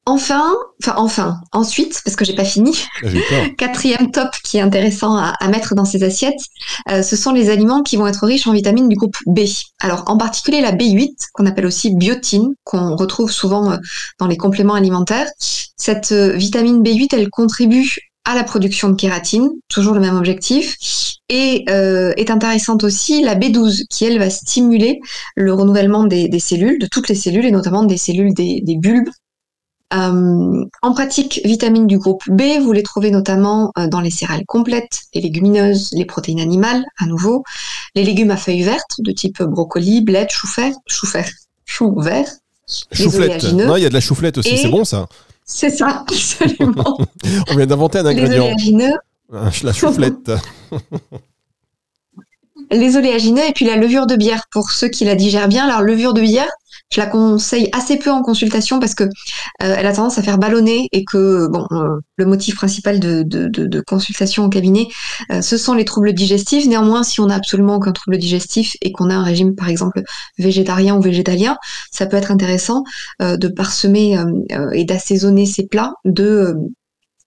Enfin, 0.08 0.52
enfin, 0.80 0.96
enfin, 0.98 1.42
ensuite, 1.52 2.02
parce 2.04 2.16
que 2.16 2.26
j'ai 2.26 2.34
pas 2.34 2.44
fini, 2.44 2.76
Ah, 3.04 3.08
quatrième 3.58 4.10
top 4.10 4.32
qui 4.44 4.58
est 4.58 4.62
intéressant 4.62 5.16
à, 5.16 5.36
à 5.40 5.48
mettre 5.48 5.76
dans 5.76 5.86
ces 5.86 6.04
assiettes, 6.04 6.42
euh, 6.90 7.04
ce 7.04 7.16
sont 7.16 7.32
les 7.32 7.52
aliments 7.52 7.84
qui 7.84 7.98
vont 7.98 8.08
être 8.08 8.26
riches 8.26 8.48
en 8.48 8.54
vitamines 8.54 8.90
du 8.90 8.96
groupe 8.96 9.16
B. 9.28 9.42
Alors, 9.80 10.04
en 10.08 10.18
particulier 10.18 10.60
la 10.60 10.72
B8, 10.72 11.28
qu'on 11.34 11.46
appelle 11.46 11.68
aussi 11.68 11.94
biotine, 11.96 12.56
qu'on 12.64 12.96
retrouve 12.96 13.32
souvent 13.32 13.74
euh, 13.74 13.78
dans 14.20 14.26
les 14.26 14.38
compléments 14.38 14.74
alimentaires. 14.74 15.28
Cette 15.38 16.12
euh, 16.12 16.34
vitamine 16.36 16.82
B8, 16.82 17.10
elle 17.14 17.30
contribue 17.30 18.11
à 18.26 18.36
la 18.36 18.44
production 18.44 18.90
de 18.90 18.96
kératine, 18.96 19.50
toujours 19.68 19.94
le 19.94 20.00
même 20.00 20.16
objectif, 20.16 20.78
et 21.30 21.64
euh, 21.70 22.14
est 22.18 22.30
intéressante 22.30 22.84
aussi 22.84 23.24
la 23.24 23.36
B12, 23.36 23.84
qui 23.90 24.06
elle 24.06 24.20
va 24.20 24.30
stimuler 24.30 25.00
le 25.36 25.54
renouvellement 25.54 26.04
des, 26.04 26.28
des 26.28 26.40
cellules, 26.40 26.80
de 26.80 26.88
toutes 26.88 27.10
les 27.10 27.16
cellules, 27.16 27.46
et 27.46 27.52
notamment 27.52 27.84
des 27.84 27.98
cellules 27.98 28.34
des, 28.34 28.62
des 28.62 28.76
bulbes, 28.76 29.10
euh, 29.94 30.66
en 30.82 30.94
pratique, 30.94 31.42
vitamines 31.44 31.88
du 31.88 31.98
groupe 31.98 32.24
B, 32.30 32.44
vous 32.62 32.72
les 32.72 32.84
trouvez 32.84 33.12
notamment 33.12 33.74
euh, 33.78 33.88
dans 33.88 34.00
les 34.00 34.10
céréales 34.10 34.46
complètes, 34.46 35.02
les 35.14 35.22
légumineuses, 35.22 35.90
les 35.92 36.06
protéines 36.06 36.40
animales, 36.40 36.86
à 36.98 37.06
nouveau, 37.06 37.44
les 37.96 38.04
légumes 38.04 38.32
à 38.32 38.38
feuilles 38.38 38.64
vertes 38.64 39.00
de 39.00 39.12
type 39.12 39.44
brocoli, 39.44 40.02
bled, 40.02 40.30
chou-fer, 40.30 40.74
chou-fer, 40.88 41.30
chou 41.66 42.00
vert. 42.00 42.28
Les 42.98 43.16
oléagineux. 43.16 43.66
Non, 43.66 43.76
il 43.76 43.84
y 43.84 43.86
a 43.86 43.90
de 43.90 43.94
la 43.94 44.00
chouflette 44.00 44.38
aussi, 44.38 44.58
c'est 44.58 44.70
bon 44.70 44.86
ça. 44.86 45.10
C'est 45.46 45.70
ça, 45.70 46.04
absolument. 46.08 46.98
On 47.50 47.56
vient 47.56 47.66
d'inventer 47.66 48.00
un 48.00 48.04
les 48.04 48.10
ingrédient. 48.12 48.44
oléagineux, 48.46 48.94
La 49.32 49.74
chouflette. 49.74 50.32
les 52.72 52.96
oléagineux 52.98 53.44
et 53.48 53.52
puis 53.54 53.66
la 53.66 53.76
levure 53.76 54.08
de 54.08 54.16
bière 54.16 54.44
pour 54.52 54.72
ceux 54.72 54.88
qui 54.88 55.04
la 55.06 55.16
digèrent 55.16 55.48
bien. 55.50 55.66
Alors 55.68 55.82
levure 55.82 56.14
de 56.14 56.22
bière, 56.22 56.50
je 56.92 57.00
la 57.00 57.08
conseille 57.08 57.70
assez 57.72 57.98
peu 57.98 58.12
en 58.12 58.22
consultation 58.22 58.80
parce 58.80 58.96
que 58.96 59.06
euh, 59.06 59.08
elle 59.60 59.86
a 59.86 59.94
tendance 59.94 60.18
à 60.18 60.24
faire 60.24 60.38
ballonner 60.38 60.90
et 60.92 61.04
que 61.06 61.48
bon, 61.48 61.66
euh, 61.72 62.00
le 62.18 62.26
motif 62.26 62.56
principal 62.56 63.00
de, 63.00 63.24
de, 63.24 63.48
de, 63.48 63.66
de 63.66 63.82
consultation 63.82 64.46
au 64.46 64.50
cabinet, 64.50 64.88
euh, 65.32 65.42
ce 65.42 65.58
sont 65.58 65.74
les 65.74 65.86
troubles 65.86 66.14
digestifs. 66.14 66.66
Néanmoins, 66.68 67.04
si 67.04 67.20
on 67.22 67.28
n'a 67.28 67.36
absolument 67.36 67.76
aucun 67.76 67.94
trouble 67.94 68.18
digestif 68.18 68.76
et 68.82 68.92
qu'on 68.92 69.10
a 69.10 69.16
un 69.16 69.24
régime 69.24 69.56
par 69.56 69.70
exemple 69.70 70.04
végétarien 70.38 70.96
ou 70.98 71.02
végétalien, 71.02 71.58
ça 71.92 72.06
peut 72.06 72.18
être 72.18 72.32
intéressant 72.32 72.84
euh, 73.22 73.38
de 73.38 73.48
parsemer 73.48 74.18
euh, 74.18 74.26
euh, 74.52 74.70
et 74.72 74.84
d'assaisonner 74.86 75.46
ces 75.46 75.68
plats 75.68 75.94
de 76.06 76.24
euh, 76.26 76.54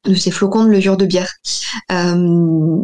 de 0.04 0.14
ces 0.14 0.30
flocons 0.30 0.64
de 0.64 0.68
levure 0.70 0.98
de 0.98 1.06
bière. 1.06 1.32
Euh, 1.90 2.76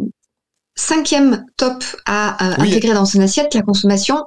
cinquième 0.75 1.45
top 1.57 1.83
à 2.07 2.35
Oui. 2.57 2.69
intégrer 2.69 2.93
dans 2.95 3.05
son 3.05 3.19
assiette, 3.21 3.53
la 3.53 3.61
consommation. 3.61 4.17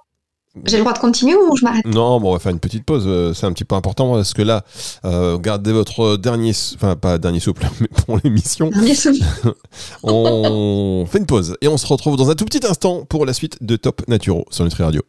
J'ai 0.67 0.77
le 0.77 0.83
droit 0.85 0.93
de 0.93 0.99
continuer 1.01 1.35
ou 1.35 1.57
je 1.57 1.65
m'arrête? 1.65 1.85
Non, 1.85 2.21
bon, 2.21 2.31
on 2.31 2.33
va 2.35 2.39
faire 2.39 2.53
une 2.53 2.61
petite 2.61 2.85
pause. 2.85 3.05
euh, 3.07 3.35
C'est 3.35 3.45
un 3.47 3.53
petit 3.53 3.65
peu 3.65 3.75
important 3.75 4.13
parce 4.15 4.33
que 4.35 4.43
là, 4.43 4.63
euh, 5.05 5.37
gardez 5.39 5.73
votre 5.73 6.17
dernier, 6.17 6.53
enfin 6.77 6.95
pas 6.95 7.19
dernier 7.19 7.41
souple, 7.41 7.67
mais 7.81 7.89
pour 8.07 8.19
l'émission, 8.23 8.71
on 10.05 11.07
fait 11.11 11.19
une 11.19 11.27
pause 11.27 11.57
et 11.61 11.69
on 11.69 11.77
se 11.77 11.87
retrouve 11.87 12.17
dans 12.17 12.31
un 12.31 12.35
tout 12.35 12.45
petit 12.45 12.65
instant 12.67 13.05
pour 13.05 13.27
la 13.27 13.33
suite 13.33 13.59
de 13.63 13.77
Top 13.77 14.03
Naturo 14.09 14.45
sur 14.51 14.65
Nutri 14.65 14.83
Radio. 14.85 15.03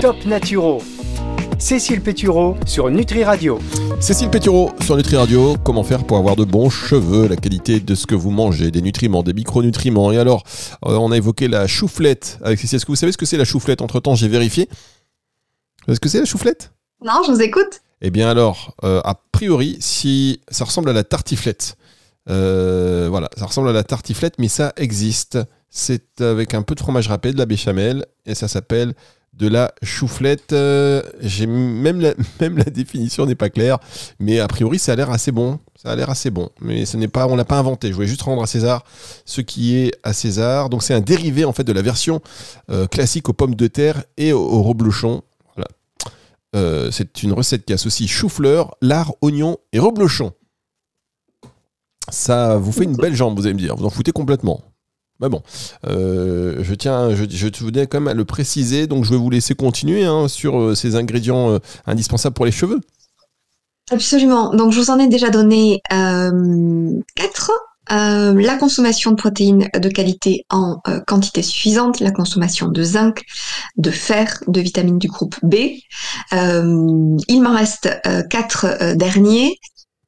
Top 0.00 0.16
Naturo. 0.26 0.82
Cécile 1.58 2.00
Pétureau 2.00 2.56
sur 2.66 2.88
Nutri 2.88 3.24
Radio. 3.24 3.58
Cécile 4.00 4.30
Pétureau 4.30 4.70
sur 4.80 4.96
Nutri 4.96 5.16
Radio. 5.16 5.56
Comment 5.64 5.82
faire 5.82 6.04
pour 6.04 6.16
avoir 6.16 6.36
de 6.36 6.44
bons 6.44 6.70
cheveux, 6.70 7.26
la 7.26 7.34
qualité 7.34 7.80
de 7.80 7.94
ce 7.96 8.06
que 8.06 8.14
vous 8.14 8.30
mangez, 8.30 8.70
des 8.70 8.80
nutriments, 8.80 9.24
des 9.24 9.32
micronutriments. 9.32 10.12
Et 10.12 10.18
alors, 10.18 10.44
euh, 10.86 10.96
on 10.96 11.10
a 11.10 11.16
évoqué 11.16 11.48
la 11.48 11.66
chouflette 11.66 12.38
avec 12.42 12.60
Cécile. 12.60 12.76
Est-ce 12.76 12.86
que 12.86 12.92
vous 12.92 12.96
savez 12.96 13.10
ce 13.10 13.18
que 13.18 13.26
c'est 13.26 13.36
la 13.36 13.44
chouflette 13.44 13.82
Entre 13.82 13.98
temps, 13.98 14.14
j'ai 14.14 14.28
vérifié. 14.28 14.68
Est-ce 15.88 15.98
que 15.98 16.08
c'est 16.08 16.20
la 16.20 16.26
chouflette? 16.26 16.72
Non, 17.04 17.22
je 17.26 17.32
vous 17.32 17.42
écoute. 17.42 17.80
Eh 18.02 18.10
bien 18.10 18.28
alors, 18.30 18.76
euh, 18.84 19.00
a 19.04 19.20
priori, 19.32 19.78
si 19.80 20.40
ça 20.48 20.64
ressemble 20.64 20.90
à 20.90 20.92
la 20.92 21.02
tartiflette. 21.02 21.76
Euh, 22.30 23.08
voilà, 23.10 23.30
ça 23.36 23.46
ressemble 23.46 23.68
à 23.68 23.72
la 23.72 23.82
tartiflette, 23.82 24.34
mais 24.38 24.48
ça 24.48 24.72
existe. 24.76 25.38
C'est 25.70 26.20
avec 26.20 26.54
un 26.54 26.62
peu 26.62 26.76
de 26.76 26.80
fromage 26.80 27.08
râpé, 27.08 27.32
de 27.32 27.38
la 27.38 27.46
béchamel, 27.46 28.06
et 28.26 28.36
ça 28.36 28.46
s'appelle 28.46 28.94
de 29.38 29.48
la 29.48 29.72
chouflette. 29.82 30.52
Euh, 30.52 31.02
même 31.46 32.00
la, 32.00 32.64
définition 32.64 33.26
n'est 33.26 33.34
pas 33.34 33.50
claire, 33.50 33.78
mais 34.18 34.40
a 34.40 34.48
priori, 34.48 34.78
ça 34.78 34.92
a 34.92 34.96
l'air 34.96 35.10
assez 35.10 35.32
bon. 35.32 35.58
Ça 35.80 35.92
a 35.92 35.96
l'air 35.96 36.10
assez 36.10 36.30
bon, 36.30 36.50
mais 36.60 36.86
ce 36.86 36.96
n'est 36.96 37.06
pas, 37.06 37.28
on 37.28 37.36
l'a 37.36 37.44
pas 37.44 37.56
inventé. 37.58 37.88
Je 37.88 37.94
voulais 37.94 38.08
juste 38.08 38.22
rendre 38.22 38.42
à 38.42 38.46
César 38.46 38.84
ce 39.24 39.40
qui 39.40 39.76
est 39.76 39.92
à 40.02 40.12
César. 40.12 40.70
Donc 40.70 40.82
c'est 40.82 40.94
un 40.94 41.00
dérivé 41.00 41.44
en 41.44 41.52
fait 41.52 41.62
de 41.62 41.72
la 41.72 41.82
version 41.82 42.20
euh, 42.68 42.88
classique 42.88 43.28
aux 43.28 43.32
pommes 43.32 43.54
de 43.54 43.66
terre 43.68 44.02
et 44.16 44.32
au, 44.32 44.40
au. 44.40 44.62
Voilà. 44.64 45.68
Euh, 46.56 46.90
c'est 46.90 47.22
une 47.22 47.32
recette 47.32 47.64
qui 47.64 47.72
associe 47.72 48.10
chou-fleur, 48.10 48.74
lard, 48.82 49.14
oignon 49.20 49.56
et 49.72 49.78
reblochon. 49.78 50.32
Ça 52.10 52.56
vous 52.56 52.72
fait 52.72 52.84
une 52.84 52.96
belle 52.96 53.14
jambe, 53.14 53.38
vous 53.38 53.46
allez 53.46 53.54
me 53.54 53.60
dire. 53.60 53.76
Vous 53.76 53.84
en 53.84 53.90
foutez 53.90 54.12
complètement. 54.12 54.62
Mais 55.20 55.28
bon, 55.28 55.42
euh, 55.86 56.62
je 56.62 56.74
tiens, 56.74 57.14
je, 57.14 57.24
je 57.28 57.48
tenais 57.48 57.88
quand 57.88 58.00
même 58.00 58.08
à 58.08 58.14
le 58.14 58.24
préciser, 58.24 58.86
donc 58.86 59.04
je 59.04 59.10
vais 59.10 59.16
vous 59.16 59.30
laisser 59.30 59.54
continuer 59.54 60.04
hein, 60.04 60.28
sur 60.28 60.58
euh, 60.58 60.74
ces 60.76 60.94
ingrédients 60.94 61.50
euh, 61.50 61.58
indispensables 61.86 62.34
pour 62.34 62.44
les 62.44 62.52
cheveux. 62.52 62.80
Absolument. 63.90 64.54
Donc, 64.54 64.70
je 64.72 64.78
vous 64.78 64.90
en 64.90 64.98
ai 64.98 65.08
déjà 65.08 65.30
donné 65.30 65.80
euh, 65.92 67.00
quatre. 67.14 67.50
La 67.90 68.56
consommation 68.58 69.12
de 69.12 69.16
protéines 69.16 69.66
de 69.72 69.88
qualité 69.88 70.44
en 70.50 70.76
quantité 71.06 71.40
suffisante, 71.40 72.00
la 72.00 72.10
consommation 72.10 72.68
de 72.68 72.82
zinc, 72.82 73.22
de 73.78 73.90
fer, 73.90 74.44
de 74.46 74.60
vitamines 74.60 74.98
du 74.98 75.08
groupe 75.08 75.36
B. 75.42 75.54
Il 76.30 77.40
m'en 77.42 77.54
reste 77.56 77.88
quatre 78.28 78.94
derniers. 78.94 79.58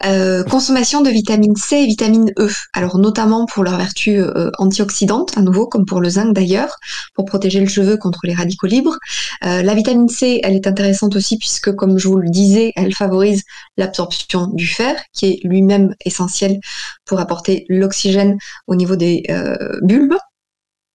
Euh, 0.04 0.44
consommation 0.44 1.02
de 1.02 1.10
vitamine 1.10 1.56
C 1.56 1.76
et 1.76 1.86
vitamine 1.86 2.32
E, 2.38 2.48
alors 2.72 2.98
notamment 2.98 3.46
pour 3.46 3.64
leurs 3.64 3.76
vertus 3.76 4.20
euh, 4.20 4.50
antioxydantes, 4.58 5.36
à 5.36 5.42
nouveau, 5.42 5.66
comme 5.66 5.84
pour 5.84 6.00
le 6.00 6.08
zinc 6.08 6.34
d'ailleurs, 6.34 6.74
pour 7.14 7.26
protéger 7.26 7.60
le 7.60 7.68
cheveu 7.68 7.96
contre 7.96 8.20
les 8.24 8.34
radicaux 8.34 8.66
libres. 8.66 8.96
Euh, 9.44 9.62
la 9.62 9.74
vitamine 9.74 10.08
C, 10.08 10.40
elle 10.42 10.54
est 10.54 10.66
intéressante 10.66 11.16
aussi 11.16 11.36
puisque, 11.36 11.74
comme 11.74 11.98
je 11.98 12.08
vous 12.08 12.16
le 12.16 12.30
disais, 12.30 12.72
elle 12.76 12.94
favorise 12.94 13.42
l'absorption 13.76 14.46
du 14.48 14.66
fer, 14.66 14.96
qui 15.12 15.26
est 15.26 15.40
lui-même 15.44 15.94
essentiel 16.04 16.60
pour 17.04 17.20
apporter 17.20 17.66
l'oxygène 17.68 18.38
au 18.66 18.76
niveau 18.76 18.96
des 18.96 19.24
euh, 19.28 19.78
bulbes. 19.82 20.16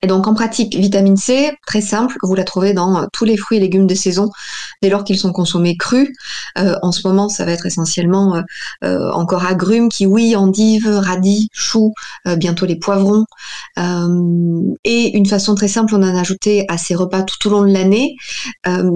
Et 0.02 0.08
donc 0.08 0.28
en 0.28 0.34
pratique, 0.34 0.76
vitamine 0.76 1.18
C, 1.18 1.52
très 1.66 1.82
simple, 1.82 2.18
vous 2.22 2.36
la 2.36 2.44
trouvez 2.44 2.74
dans 2.74 2.98
euh, 2.98 3.06
tous 3.12 3.26
les 3.26 3.38
fruits 3.38 3.58
et 3.58 3.62
légumes 3.62 3.88
de 3.88 3.96
saison 3.96 4.30
dès 4.82 4.90
lors 4.90 5.04
qu'ils 5.04 5.18
sont 5.18 5.32
consommés 5.32 5.78
crus. 5.78 6.10
Euh, 6.60 6.76
en 6.82 6.92
ce 6.92 7.08
moment, 7.08 7.30
ça 7.30 7.46
va 7.46 7.54
être 7.54 7.66
essentiellement 7.66 8.44
euh, 8.84 9.12
encore 9.12 9.46
agrumes, 9.46 9.90
kiwis, 9.90 10.36
endives, 10.36 10.88
radis, 10.88 11.50
choux, 11.54 11.94
bientôt 12.38 12.66
les 12.66 12.76
poivrons. 12.76 13.26
Et 13.78 15.18
une 15.18 15.26
façon 15.26 15.56
très 15.56 15.68
simple, 15.68 15.96
on 15.96 16.04
en 16.04 16.16
a 16.16 16.20
ajouté 16.20 16.66
à 16.68 16.78
ces 16.78 16.94
repas 16.94 17.24
tout 17.24 17.48
au 17.48 17.52
long 17.52 17.64
de 17.64 17.72
l'année, 17.72 18.16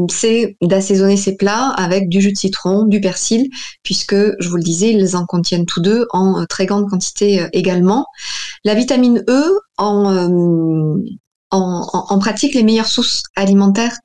c'est 0.10 0.58
d'assaisonner 0.62 1.18
ces 1.18 1.36
plats 1.36 1.70
avec 1.70 2.10
du 2.10 2.22
jus 2.22 2.34
de 2.34 2.38
citron, 2.38 2.86
du 2.86 3.02
persil, 3.02 3.50
puisque, 3.84 4.16
je 4.16 4.50
vous 4.50 4.58
le 4.58 4.64
disais, 4.64 4.92
ils 4.92 5.16
en 5.16 5.26
contiennent 5.26 5.66
tous 5.66 5.82
deux 5.82 6.08
en 6.12 6.46
très 6.46 6.66
grande 6.66 6.90
quantité 6.90 7.48
également. 7.54 8.06
La 8.66 8.76
vitamine 8.76 9.24
E, 9.30 9.60
en, 9.80 10.14
euh, 10.14 11.02
en, 11.52 12.20
pratique, 12.20 12.54
les 12.54 12.64
meilleures 12.64 12.88
sources 12.88 13.24
alimentaires 13.36 13.98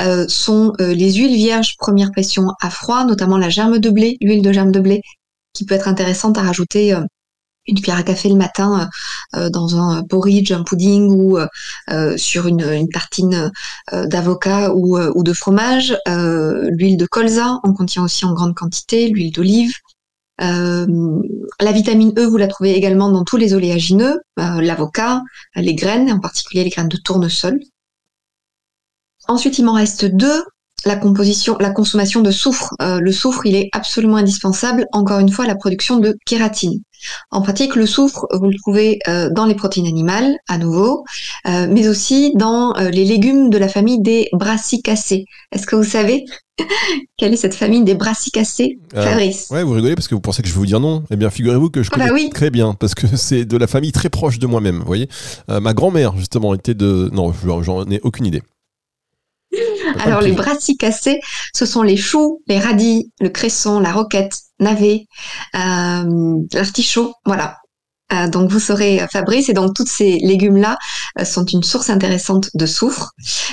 euh, 0.00 0.26
sont 0.26 0.72
euh, 0.80 0.94
les 0.94 1.12
huiles 1.14 1.36
vierges 1.36 1.76
première 1.76 2.10
pression 2.10 2.48
à 2.60 2.70
froid, 2.70 3.04
notamment 3.04 3.38
la 3.38 3.50
germe 3.50 3.78
de 3.78 3.90
blé, 3.90 4.16
l'huile 4.20 4.42
de 4.42 4.52
germe 4.52 4.72
de 4.72 4.80
blé, 4.80 5.02
qui 5.52 5.64
peut 5.64 5.76
être 5.76 5.86
intéressante 5.86 6.38
à 6.38 6.42
rajouter 6.42 6.94
une 7.66 7.80
cuillère 7.80 7.98
à 7.98 8.02
café 8.02 8.28
le 8.28 8.36
matin 8.36 8.88
dans 9.34 9.76
un 9.76 10.02
porridge, 10.04 10.52
un 10.52 10.62
pudding 10.62 11.10
ou 11.10 11.38
sur 12.16 12.46
une, 12.46 12.62
une 12.62 12.88
tartine 12.88 13.50
d'avocat 13.92 14.72
ou, 14.74 14.98
ou 14.98 15.22
de 15.22 15.32
fromage. 15.32 15.96
L'huile 16.06 16.96
de 16.96 17.06
colza 17.06 17.58
en 17.62 17.72
contient 17.72 18.04
aussi 18.04 18.24
en 18.24 18.34
grande 18.34 18.54
quantité, 18.54 19.08
l'huile 19.08 19.32
d'olive. 19.32 19.74
Euh, 20.40 20.86
la 21.60 21.72
vitamine 21.72 22.12
E, 22.18 22.24
vous 22.24 22.36
la 22.36 22.46
trouvez 22.46 22.74
également 22.74 23.10
dans 23.10 23.24
tous 23.24 23.36
les 23.36 23.54
oléagineux, 23.54 24.20
euh, 24.38 24.60
l'avocat, 24.60 25.22
les 25.56 25.74
graines, 25.74 26.10
en 26.12 26.20
particulier 26.20 26.64
les 26.64 26.70
graines 26.70 26.88
de 26.88 26.96
tournesol. 26.96 27.60
Ensuite, 29.26 29.58
il 29.58 29.64
m'en 29.64 29.74
reste 29.74 30.04
deux. 30.04 30.44
La 30.84 30.94
composition, 30.94 31.56
la 31.58 31.70
consommation 31.70 32.20
de 32.20 32.30
soufre. 32.30 32.72
Euh, 32.80 33.00
le 33.00 33.10
soufre, 33.10 33.44
il 33.44 33.56
est 33.56 33.68
absolument 33.72 34.16
indispensable, 34.16 34.86
encore 34.92 35.18
une 35.18 35.28
fois, 35.28 35.44
à 35.44 35.48
la 35.48 35.56
production 35.56 35.98
de 35.98 36.16
kératine. 36.24 36.80
En 37.30 37.42
pratique, 37.42 37.76
le 37.76 37.86
soufre, 37.86 38.26
vous 38.32 38.46
le 38.46 38.56
trouvez 38.56 38.98
dans 39.32 39.46
les 39.46 39.54
protéines 39.54 39.86
animales, 39.86 40.36
à 40.48 40.58
nouveau, 40.58 41.04
mais 41.44 41.88
aussi 41.88 42.32
dans 42.34 42.72
les 42.74 43.04
légumes 43.04 43.50
de 43.50 43.58
la 43.58 43.68
famille 43.68 44.00
des 44.00 44.28
brassicacées. 44.32 45.24
Est-ce 45.52 45.66
que 45.66 45.76
vous 45.76 45.84
savez 45.84 46.24
quelle 47.16 47.32
est 47.32 47.36
cette 47.36 47.54
famille 47.54 47.84
des 47.84 47.94
brassicacées, 47.94 48.78
Fabrice? 48.92 49.48
Ouais, 49.50 49.62
vous 49.62 49.72
rigolez 49.72 49.94
parce 49.94 50.08
que 50.08 50.14
vous 50.14 50.20
pensez 50.20 50.42
que 50.42 50.48
je 50.48 50.52
vais 50.54 50.58
vous 50.58 50.66
dire 50.66 50.80
non. 50.80 51.04
Eh 51.10 51.16
bien, 51.16 51.30
figurez-vous 51.30 51.70
que 51.70 51.82
je 51.82 51.90
ah 51.92 51.98
bah 51.98 52.08
connais 52.08 52.30
très 52.30 52.50
bien 52.50 52.74
parce 52.74 52.94
que 52.94 53.06
c'est 53.16 53.44
de 53.44 53.56
la 53.56 53.66
famille 53.66 53.92
très 53.92 54.10
proche 54.10 54.38
de 54.38 54.46
moi-même. 54.46 54.78
Vous 54.78 54.86
voyez, 54.86 55.08
ma 55.48 55.74
grand-mère 55.74 56.16
justement 56.16 56.54
était 56.54 56.74
de. 56.74 57.10
Non, 57.12 57.32
j'en 57.62 57.88
ai 57.90 58.00
aucune 58.02 58.26
idée. 58.26 58.42
Alors 60.00 60.20
les 60.20 60.32
brassicacées, 60.32 61.20
ce 61.54 61.66
sont 61.66 61.82
les 61.82 61.96
choux, 61.96 62.42
les 62.46 62.58
radis, 62.58 63.10
le 63.20 63.28
cresson, 63.28 63.80
la 63.80 63.92
roquette, 63.92 64.38
navet, 64.60 65.06
euh, 65.54 66.36
l'artichaut, 66.52 67.14
voilà. 67.24 67.58
Euh, 68.12 68.28
donc 68.28 68.50
vous 68.50 68.58
saurez 68.58 69.02
euh, 69.02 69.06
Fabrice 69.06 69.50
et 69.50 69.52
donc 69.52 69.74
tous 69.74 69.86
ces 69.86 70.18
légumes 70.20 70.56
là 70.56 70.78
sont 71.24 71.44
une 71.44 71.62
source 71.62 71.90
intéressante 71.90 72.48
de 72.54 72.64
soufre. 72.64 73.12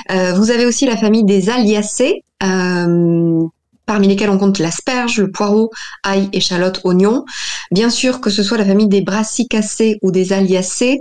vous 0.09 0.51
avez 0.51 0.65
aussi 0.65 0.85
la 0.85 0.95
famille 0.97 1.25
des 1.25 1.49
aliacées 1.49 2.21
parmi 3.85 4.07
lesquels 4.07 4.29
on 4.29 4.37
compte 4.37 4.59
l'asperge, 4.59 5.19
le 5.19 5.31
poireau, 5.31 5.69
ail, 6.03 6.29
échalote, 6.33 6.81
oignon. 6.83 7.23
Bien 7.71 7.89
sûr, 7.89 8.21
que 8.21 8.29
ce 8.29 8.43
soit 8.43 8.57
la 8.57 8.65
famille 8.65 8.87
des 8.87 9.01
brassicacées 9.01 9.97
ou 10.01 10.11
des 10.11 10.33
aliacées, 10.33 10.99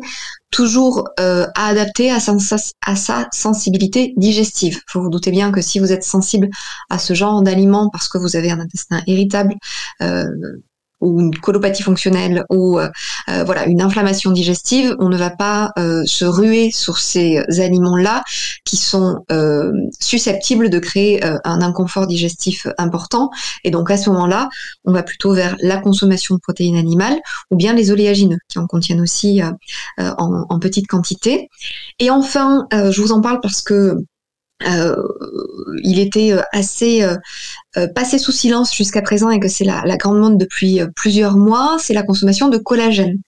toujours 0.54 1.08
euh, 1.18 1.48
à 1.56 1.66
adapter 1.66 2.12
à, 2.12 2.20
sa 2.20 3.28
sensibilité 3.32 4.14
digestive. 4.16 4.80
Faut 4.86 5.02
vous 5.02 5.10
douter 5.10 5.32
bien 5.32 5.50
que 5.50 5.60
si 5.60 5.80
vous 5.80 5.90
êtes 5.90 6.04
sensible 6.04 6.48
à 6.90 6.98
ce 6.98 7.12
genre 7.12 7.42
d'aliments 7.42 7.90
parce 7.90 8.06
que 8.06 8.18
vous 8.18 8.36
avez 8.36 8.52
un 8.52 8.60
intestin 8.60 9.02
irritable, 9.08 9.54
euh, 10.00 10.28
ou 11.04 11.20
une 11.20 11.36
colopathie 11.36 11.82
fonctionnelle 11.82 12.44
ou 12.50 12.78
euh, 12.78 12.88
euh, 13.28 13.44
voilà 13.44 13.66
une 13.66 13.82
inflammation 13.82 14.32
digestive, 14.32 14.96
on 14.98 15.08
ne 15.08 15.16
va 15.16 15.30
pas 15.30 15.72
euh, 15.78 16.02
se 16.06 16.24
ruer 16.24 16.70
sur 16.72 16.98
ces 16.98 17.38
aliments-là 17.60 18.24
qui 18.64 18.76
sont 18.76 19.18
susceptibles 20.00 20.70
de 20.70 20.78
créer 20.78 21.22
un 21.22 21.60
inconfort 21.60 22.06
digestif 22.06 22.66
important. 22.78 23.30
Et 23.62 23.70
donc 23.70 23.90
à 23.90 23.96
ce 23.96 24.08
moment-là, 24.10 24.48
on 24.84 24.92
va 24.92 25.02
plutôt 25.02 25.32
vers 25.32 25.56
la 25.60 25.76
consommation 25.76 26.34
de 26.34 26.40
protéines 26.40 26.76
animales 26.76 27.18
ou 27.50 27.56
bien 27.56 27.74
les 27.74 27.90
oléagineux 27.90 28.38
qui 28.48 28.58
en 28.58 28.66
contiennent 28.66 29.00
aussi 29.00 29.42
en, 29.98 30.44
en, 30.48 30.58
petite 30.58 30.86
quantité. 30.86 31.48
Et 31.98 32.10
enfin, 32.10 32.66
je 32.72 33.00
vous 33.00 33.12
en 33.12 33.20
parle 33.20 33.40
parce 33.40 33.60
que 33.60 33.96
euh, 34.62 34.96
il 35.82 35.98
était 35.98 36.32
euh, 36.32 36.42
assez 36.52 37.02
euh, 37.02 37.88
passé 37.94 38.18
sous 38.18 38.32
silence 38.32 38.74
jusqu'à 38.74 39.02
présent 39.02 39.30
et 39.30 39.40
que 39.40 39.48
c'est 39.48 39.64
la, 39.64 39.96
grande 39.96 40.18
mode 40.18 40.38
depuis 40.38 40.80
plusieurs 40.94 41.36
mois, 41.36 41.76
c'est 41.80 41.94
la 41.94 42.02
consommation 42.02 42.48
de 42.48 42.58
collagène. 42.58 43.18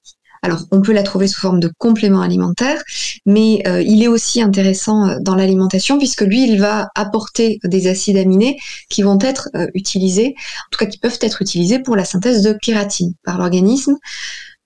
Alors, 0.42 0.60
on 0.70 0.80
peut 0.80 0.92
la 0.92 1.02
trouver 1.02 1.26
sous 1.26 1.40
forme 1.40 1.58
de 1.58 1.72
complément 1.78 2.20
alimentaire, 2.20 2.80
mais 3.24 3.64
il 3.84 4.00
est 4.04 4.06
aussi 4.06 4.40
intéressant 4.40 5.18
dans 5.20 5.34
l'alimentation 5.34 5.98
puisque 5.98 6.20
lui, 6.20 6.44
il 6.44 6.60
va 6.60 6.88
apporter 6.94 7.58
des 7.64 7.88
acides 7.88 8.16
aminés 8.16 8.56
qui 8.88 9.02
vont 9.02 9.18
être 9.20 9.48
utilisés, 9.74 10.34
en 10.36 10.68
tout 10.70 10.78
cas 10.78 10.86
qui 10.86 10.98
peuvent 10.98 11.18
être 11.22 11.42
utilisés 11.42 11.80
pour 11.80 11.96
la 11.96 12.04
synthèse 12.04 12.42
de 12.42 12.52
kératine 12.52 13.14
par 13.24 13.38
l'organisme. 13.38 13.96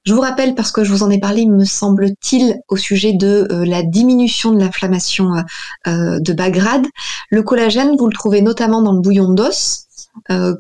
Je 0.05 0.15
vous 0.15 0.21
rappelle, 0.23 0.55
parce 0.55 0.73
que 0.73 0.83
je 0.83 0.91
vous 0.91 1.03
en 1.03 1.11
ai 1.11 1.21
parlé, 1.21 1.45
me 1.45 1.65
semble-t-il, 1.65 2.57
au 2.69 2.77
sujet 2.77 3.13
de 3.13 3.47
euh, 3.51 3.67
la 3.67 3.83
diminution 3.83 4.53
de 4.53 4.59
l'inflammation 4.59 5.35
euh, 5.35 5.43
euh, 5.89 6.21
de 6.21 6.33
bas 6.33 6.51
grade, 6.51 6.87
le 7.29 7.43
collagène, 7.43 7.97
vous 7.99 8.07
le 8.07 8.15
trouvez 8.15 8.41
notamment 8.41 8.81
dans 8.81 8.93
le 8.93 9.01
bouillon 9.01 9.33
d'os, 9.33 9.87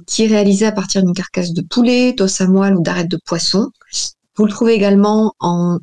qui 0.07 0.25
est 0.25 0.29
réalisé 0.29 0.65
à 0.67 0.73
partir 0.73 1.03
d'une 1.03 1.13
carcasse 1.13 1.53
de 1.53 1.63
poulet, 1.63 2.13
d'os 2.13 2.41
à 2.41 2.47
moelle 2.47 2.77
ou 2.77 2.83
d'arête 2.83 3.11
de 3.11 3.19
poisson. 3.27 3.71
Vous 4.37 4.45
le 4.45 4.51
trouvez 4.51 4.75
également 4.75 5.35
en 5.41 5.79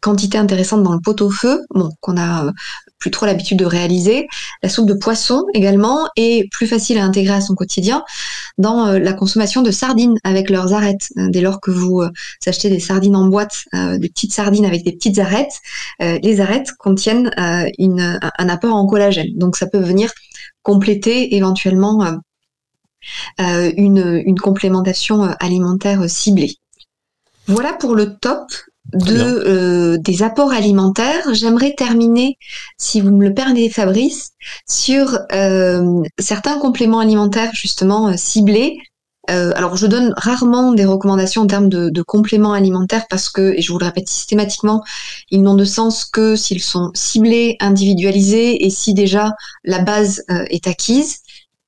quantité 0.00 0.38
intéressante 0.38 0.82
dans 0.84 0.92
le 0.92 1.00
pot-au-feu, 1.00 1.62
bon, 1.74 1.90
qu'on 2.00 2.16
a 2.16 2.52
plus 3.00 3.10
trop 3.10 3.26
l'habitude 3.26 3.58
de 3.58 3.64
réaliser. 3.64 4.28
La 4.62 4.68
soupe 4.68 4.86
de 4.86 4.94
poisson 4.94 5.44
également 5.52 6.08
est 6.16 6.48
plus 6.52 6.68
facile 6.68 6.98
à 6.98 7.04
intégrer 7.04 7.34
à 7.34 7.40
son 7.40 7.54
quotidien 7.54 8.04
dans 8.60 8.86
euh, 8.86 8.98
la 8.98 9.12
consommation 9.12 9.62
de 9.62 9.70
sardines 9.70 10.18
avec 10.24 10.50
leurs 10.50 10.72
arêtes. 10.72 11.08
Euh, 11.16 11.28
dès 11.28 11.40
lors 11.40 11.60
que 11.60 11.70
vous 11.70 12.00
euh, 12.00 12.10
achetez 12.46 12.70
des 12.70 12.80
sardines 12.80 13.16
en 13.16 13.26
boîte, 13.26 13.64
des 13.72 14.08
petites 14.08 14.32
sardines 14.32 14.64
avec 14.64 14.84
des 14.84 14.92
petites 14.92 15.18
arêtes, 15.18 15.60
les 16.00 16.40
arêtes 16.40 16.72
contiennent 16.78 17.30
un 17.36 18.48
apport 18.48 18.74
en 18.74 18.86
collagène. 18.86 19.36
Donc 19.36 19.56
ça 19.56 19.66
peut 19.66 19.78
venir 19.78 20.10
compléter 20.62 21.36
éventuellement 21.36 22.20
une 23.38 24.38
complémentation 24.40 25.22
alimentaire 25.40 26.08
ciblée. 26.08 26.56
Voilà 27.46 27.72
pour 27.72 27.94
le 27.94 28.16
top 28.16 28.52
de 28.92 29.16
euh, 29.16 29.98
des 29.98 30.22
apports 30.22 30.52
alimentaires. 30.52 31.32
J'aimerais 31.32 31.74
terminer, 31.74 32.36
si 32.78 33.00
vous 33.00 33.10
me 33.10 33.28
le 33.28 33.34
permettez, 33.34 33.70
Fabrice, 33.70 34.30
sur 34.68 35.18
euh, 35.32 36.02
certains 36.18 36.58
compléments 36.58 37.00
alimentaires 37.00 37.50
justement 37.54 38.08
euh, 38.08 38.14
ciblés. 38.16 38.78
alors, 39.28 39.76
je 39.76 39.86
donne 39.86 40.12
rarement 40.16 40.72
des 40.72 40.84
recommandations 40.84 41.42
en 41.42 41.46
termes 41.46 41.68
de, 41.68 42.02
compléments 42.02 42.52
alimentaires 42.52 43.06
parce 43.08 43.28
que, 43.28 43.54
et 43.56 43.62
je 43.62 43.70
vous 43.70 43.78
le 43.78 43.84
répète 43.84 44.08
systématiquement, 44.08 44.82
ils 45.30 45.40
n'ont 45.40 45.54
de 45.54 45.64
sens 45.64 46.04
que 46.04 46.34
s'ils 46.34 46.62
sont 46.62 46.90
ciblés, 46.94 47.56
individualisés 47.60 48.66
et 48.66 48.70
si 48.70 48.92
déjà 48.92 49.32
la 49.62 49.78
base 49.78 50.24
est 50.28 50.66
acquise. 50.66 51.18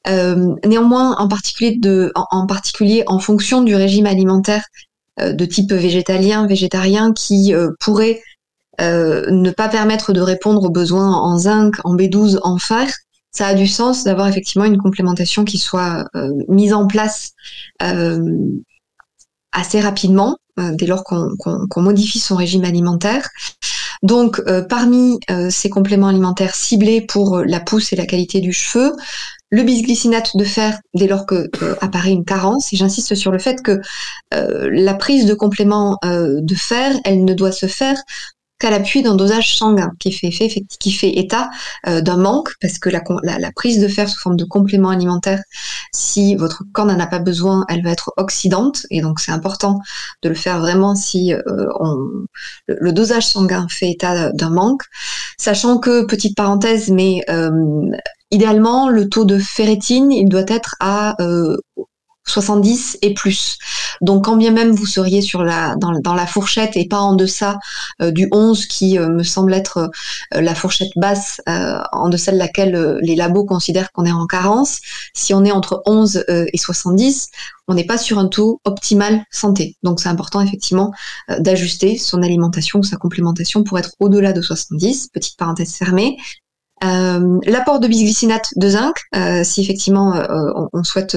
néanmoins, 0.09 1.17
en 1.19 1.29
particulier, 1.29 1.77
de, 1.79 2.11
en 2.17 2.47
particulier 2.49 3.05
en 3.07 3.21
fonction 3.21 3.63
du 3.63 3.77
régime 3.77 4.07
alimentaire 4.07 4.65
euh, 4.65 4.92
de 5.19 5.45
type 5.45 5.73
végétalien, 5.73 6.47
végétarien, 6.47 7.13
qui 7.13 7.55
euh, 7.55 7.71
pourrait 7.81 8.23
euh, 8.81 9.31
ne 9.31 9.51
pas 9.51 9.69
permettre 9.69 10.13
de 10.13 10.21
répondre 10.21 10.65
aux 10.65 10.71
besoins 10.71 11.15
en 11.15 11.39
zinc, 11.39 11.75
en 11.85 11.95
B12, 11.95 12.39
en 12.43 12.59
fer, 12.59 12.89
ça 13.31 13.49
a 13.49 13.55
du 13.55 13.67
sens 13.67 14.05
d'avoir 14.05 14.29
effectivement 14.29 14.65
une 14.65 14.79
complémentation 14.79 15.45
qui 15.45 15.57
soit 15.57 16.05
mise 16.49 16.75
en 16.75 16.87
place 16.87 17.33
assez 19.53 19.81
rapidement, 19.81 20.37
dès 20.59 20.85
lors 20.85 21.03
qu'on 21.03 21.81
modifie 21.81 22.19
son 22.19 22.37
régime 22.37 22.65
alimentaire. 22.65 23.27
Donc, 24.03 24.43
parmi 24.69 25.19
ces 25.49 25.71
compléments 25.71 26.09
alimentaires 26.09 26.55
ciblés 26.55 27.01
pour 27.01 27.39
la 27.39 27.61
pousse 27.61 27.95
et 27.95 27.97
la 27.97 28.05
qualité 28.05 28.43
du 28.43 28.53
cheveu, 28.53 28.93
le 29.53 29.63
bisglycinate 29.63 30.37
de 30.37 30.45
fer 30.45 30.81
dès 30.95 31.07
lors 31.07 31.27
que 31.27 31.49
euh, 31.63 31.75
apparaît 31.81 32.11
une 32.11 32.25
carence. 32.25 32.73
Et 32.73 32.77
j'insiste 32.77 33.15
sur 33.15 33.31
le 33.31 33.39
fait 33.39 33.63
que 33.63 33.81
euh, 34.35 34.71
la 34.73 34.95
prise 34.95 35.27
de 35.27 35.35
complément 35.35 35.99
euh, 36.05 36.41
de 36.41 36.55
fer, 36.55 36.99
elle 37.05 37.25
ne 37.25 37.35
doit 37.35 37.53
se 37.53 37.67
faire 37.67 37.99
qu'à 38.59 38.71
l'appui 38.71 39.03
d'un 39.03 39.15
dosage 39.15 39.59
sanguin 39.59 39.91
qui 39.99 40.13
fait, 40.13 41.19
état 41.19 41.51
d'un 41.85 42.17
manque, 42.17 42.51
parce 42.61 42.79
que 42.79 42.91
la, 42.91 43.03
prise 43.57 43.81
de 43.81 43.89
fer 43.89 44.09
sous 44.09 44.21
forme 44.21 44.37
de 44.37 44.45
complément 44.45 44.91
alimentaire, 44.91 45.43
si 45.93 46.37
votre 46.37 46.63
corps 46.73 46.87
n'en 46.87 47.01
a 47.01 47.09
pas 47.09 47.19
besoin, 47.19 47.65
elle 47.69 47.83
va 47.83 47.91
être 47.91 48.13
oxydante, 48.19 48.87
et 48.91 49.01
donc 49.01 49.19
c'est 49.19 49.33
important 49.33 49.81
de 50.23 50.29
le 50.29 50.37
faire 50.37 50.61
vraiment 50.61 50.95
si 50.95 51.33
le, 52.69 52.93
dosage 52.93 53.27
sanguin 53.27 53.67
fait 53.69 53.91
état 53.91 54.31
d'un 54.31 54.51
manque, 54.51 54.85
sachant 55.39 55.79
que, 55.79 56.05
petite 56.05 56.37
parenthèse, 56.37 56.89
mais 56.89 57.25
idéalement, 58.33 58.89
le 58.89 59.09
taux 59.09 59.25
de 59.25 59.39
ferritine, 59.39 60.11
il 60.11 60.29
doit 60.29 60.45
être 60.49 60.75
à 60.81 61.15
70 62.27 62.95
euh, 62.95 63.07
et 63.07 63.15
plus. 63.15 63.59
Donc 64.01 64.25
quand 64.25 64.37
bien 64.37 64.51
même 64.51 64.73
vous 64.73 64.87
seriez 64.87 65.23
sur 65.23 65.45
la 65.45 65.77
dans, 65.77 66.15
la 66.15 66.27
fourchette 66.27 66.77
et 66.77 66.87
pas 66.87 67.01
en 67.01 67.15
deçà 67.15 67.59
euh, 68.01 68.11
du 68.11 68.29
11 68.33 68.67
qui 68.67 68.99
euh, 68.99 69.09
me 69.09 69.23
semble 69.23 69.55
être 69.55 69.91
la 70.33 70.55
fourchette 70.55 70.93
basse 70.97 71.41
en 71.47 72.09
deçà 72.09 72.33
de 72.33 72.39
laquelle 72.39 72.99
les 73.03 73.17
labos 73.17 73.45
considèrent 73.45 73.93
qu'on 73.93 74.05
est 74.05 74.13
en 74.13 74.27
carence, 74.27 74.81
si 75.15 75.35
on 75.35 75.45
est 75.45 75.53
entre 75.53 75.83
11 75.87 76.25
et 76.29 76.59
70, 76.59 77.29
on 77.69 77.75
n'est 77.75 77.85
pas 77.85 77.99
sur 77.99 78.19
un 78.19 78.29
taux 78.29 78.61
optimal 78.65 79.25
santé. 79.31 79.77
Donc 79.83 80.01
c'est 80.01 80.09
important 80.09 80.41
effectivement 80.41 80.93
d'ajuster 81.39 81.99
son 81.99 82.23
alimentation 82.23 82.79
ou 82.79 82.83
sa 82.83 82.97
complémentation 82.97 83.63
pour 83.63 83.79
être 83.79 83.93
au-delà 84.01 84.33
de 84.33 84.41
70, 84.41 85.11
petite 85.13 85.37
parenthèse 85.37 85.75
fermée, 85.75 86.17
euh, 86.85 87.39
l'apport 87.47 87.81
de 87.81 87.87
bisglycinate 87.87 88.49
de 88.57 88.69
zinc, 88.69 88.97
euh, 89.15 89.45
si 89.45 89.63
effectivement 89.63 90.15
euh, 90.17 90.53
on, 90.73 90.83
souhaite 90.83 91.17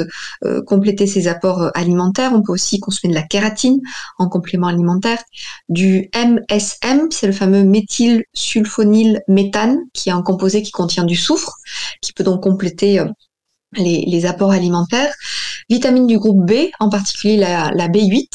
compléter 0.68 1.08
ses 1.08 1.28
apports 1.28 1.72
alimentaires, 1.74 2.32
on 2.34 2.42
peut 2.42 2.52
aussi 2.52 2.80
consommer 2.80 3.14
de 3.14 3.18
la 3.18 3.26
kératine 3.26 3.82
en 4.20 4.30
complément 4.30 4.68
alimentaire, 4.68 5.22
du 5.70 6.10
MSM, 6.16 7.08
c'est 7.10 7.28
le 7.28 7.34
fameux 7.34 7.64
méthylsulfonyl 7.64 9.22
méthane, 9.28 9.80
qui 9.94 10.10
est 10.10 10.14
un 10.14 10.22
composé 10.22 10.62
qui 10.62 10.72
contient 10.72 11.04
du 11.04 11.16
soufre, 11.16 11.58
qui 12.02 12.14
peut 12.14 12.24
donc 12.24 12.44
compléter 12.44 13.04
les, 13.74 14.26
apports 14.26 14.52
alimentaires. 14.52 15.14
Vitamines 15.70 16.08
du 16.08 16.20
groupe 16.20 16.46
B, 16.46 16.70
en 16.80 16.90
particulier 16.90 17.38
la, 17.38 17.72
la 17.74 17.88
B8, 17.88 18.28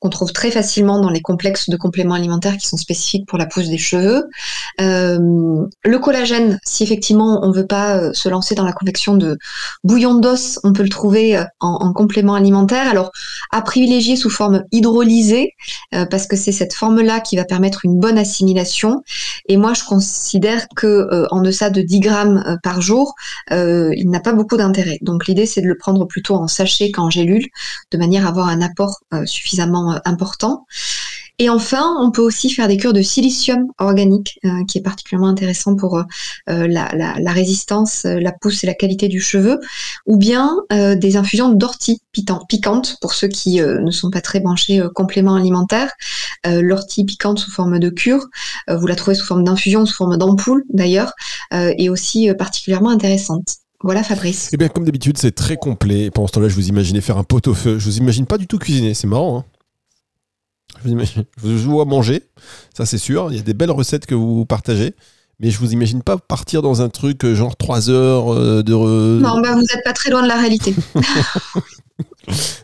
qu'on 0.00 0.10
trouve 0.10 0.32
très 0.32 0.50
facilement 0.50 1.00
dans 1.00 1.08
les 1.08 1.22
complexes 1.22 1.70
de 1.70 1.76
compléments 1.76 2.14
alimentaires 2.14 2.56
qui 2.58 2.66
sont 2.66 2.76
spécifiques 2.76 3.26
pour 3.26 3.38
la 3.38 3.46
pousse 3.46 3.68
des 3.68 3.78
cheveux. 3.78 4.24
Euh, 4.80 5.66
le 5.84 5.98
collagène, 5.98 6.58
si 6.64 6.82
effectivement 6.82 7.40
on 7.42 7.48
ne 7.48 7.54
veut 7.54 7.66
pas 7.66 7.96
euh, 7.96 8.12
se 8.12 8.28
lancer 8.28 8.54
dans 8.54 8.64
la 8.64 8.72
confection 8.72 9.16
de 9.16 9.38
bouillon 9.82 10.14
d'os, 10.14 10.60
on 10.62 10.72
peut 10.72 10.82
le 10.82 10.88
trouver 10.88 11.36
euh, 11.36 11.44
en, 11.60 11.78
en, 11.80 11.92
complément 11.92 12.34
alimentaire. 12.34 12.88
Alors, 12.88 13.12
à 13.50 13.62
privilégier 13.62 14.16
sous 14.16 14.30
forme 14.30 14.64
hydrolysée, 14.72 15.52
parce 16.10 16.26
que 16.26 16.36
c'est 16.36 16.52
cette 16.52 16.74
forme-là 16.74 17.20
qui 17.20 17.36
va 17.36 17.44
permettre 17.44 17.84
une 17.84 18.00
bonne 18.00 18.18
assimilation. 18.18 19.02
Et 19.48 19.56
moi, 19.56 19.74
je 19.74 19.84
considère 19.84 20.66
que 20.74 21.26
en 21.30 21.40
deçà 21.40 21.70
de 21.70 21.80
10 21.80 22.00
grammes 22.00 22.58
par 22.62 22.80
jour, 22.80 23.14
il 23.50 24.10
n'a 24.10 24.20
pas 24.20 24.32
beaucoup 24.32 24.56
d'intérêt. 24.56 24.98
Donc, 25.02 25.26
l'idée, 25.26 25.46
c'est 25.46 25.60
de 25.60 25.66
le 25.66 25.76
prendre 25.76 26.04
plutôt 26.06 26.34
en 26.34 26.48
sachet 26.48 26.73
gélule, 27.10 27.46
de 27.90 27.98
manière 27.98 28.26
à 28.26 28.28
avoir 28.28 28.48
un 28.48 28.60
apport 28.60 29.00
suffisamment 29.24 30.00
important. 30.04 30.66
Et 31.40 31.48
enfin, 31.48 31.96
on 32.00 32.12
peut 32.12 32.22
aussi 32.22 32.48
faire 32.48 32.68
des 32.68 32.76
cures 32.76 32.92
de 32.92 33.02
silicium 33.02 33.66
organique, 33.78 34.38
euh, 34.44 34.64
qui 34.68 34.78
est 34.78 34.82
particulièrement 34.82 35.28
intéressant 35.28 35.74
pour 35.74 35.96
euh, 35.98 36.04
la, 36.46 37.32
résistance, 37.32 38.04
la 38.04 38.30
pousse 38.30 38.62
et 38.62 38.68
la 38.68 38.74
qualité 38.74 39.08
du 39.08 39.20
cheveu, 39.20 39.58
ou 40.06 40.16
bien 40.16 40.54
euh, 40.72 40.94
des 40.94 41.16
infusions 41.16 41.50
d'ortie 41.50 42.00
piquantes, 42.12 42.98
pour 43.00 43.14
ceux 43.14 43.26
qui 43.26 43.60
ne 43.60 43.90
sont 43.90 44.10
pas 44.10 44.20
très 44.20 44.38
branchés 44.38 44.80
compléments 44.94 45.34
alimentaires. 45.34 45.90
L'ortie 46.46 47.04
piquante 47.04 47.40
sous 47.40 47.50
forme 47.50 47.80
de 47.80 47.88
cure, 47.88 48.28
vous 48.68 48.86
la 48.86 48.94
trouvez 48.94 49.16
sous 49.16 49.26
forme 49.26 49.42
d'infusion, 49.42 49.84
sous 49.86 49.96
forme 49.96 50.16
d'ampoule 50.16 50.62
d'ailleurs, 50.68 51.12
est 51.50 51.88
aussi 51.88 52.32
particulièrement 52.34 52.90
intéressante. 52.90 53.63
Voilà 53.84 54.02
Fabrice. 54.02 54.48
Eh 54.52 54.56
bien, 54.56 54.68
comme 54.68 54.84
d'habitude, 54.84 55.18
c'est 55.18 55.34
très 55.34 55.56
complet. 55.58 56.10
Pendant 56.10 56.26
ce 56.26 56.32
temps-là, 56.32 56.48
je 56.48 56.54
vous 56.54 56.68
imaginais 56.68 57.02
faire 57.02 57.18
un 57.18 57.22
pot 57.22 57.46
au 57.46 57.54
feu. 57.54 57.78
Je 57.78 57.84
vous 57.84 57.98
imagine 57.98 58.24
pas 58.24 58.38
du 58.38 58.46
tout 58.46 58.58
cuisiner. 58.58 58.94
C'est 58.94 59.06
marrant. 59.06 59.38
Hein 59.38 59.44
je 60.84 61.48
vous 61.48 61.70
vois 61.70 61.84
manger, 61.84 62.22
ça 62.76 62.86
c'est 62.86 62.98
sûr. 62.98 63.28
Il 63.30 63.36
y 63.36 63.40
a 63.40 63.42
des 63.42 63.54
belles 63.54 63.70
recettes 63.70 64.06
que 64.06 64.14
vous 64.14 64.44
partagez. 64.44 64.94
Mais 65.40 65.50
je 65.50 65.58
vous 65.58 65.72
imagine 65.72 66.02
pas 66.02 66.16
partir 66.16 66.62
dans 66.62 66.80
un 66.80 66.88
truc 66.88 67.24
euh, 67.24 67.34
genre 67.34 67.56
3 67.56 67.90
heures 67.90 68.32
euh, 68.32 68.62
de. 68.62 68.72
Non, 68.72 69.40
bah 69.40 69.54
vous 69.54 69.60
n'êtes 69.60 69.84
pas 69.84 69.92
très 69.92 70.10
loin 70.10 70.22
de 70.22 70.28
la 70.28 70.36
réalité. 70.36 70.74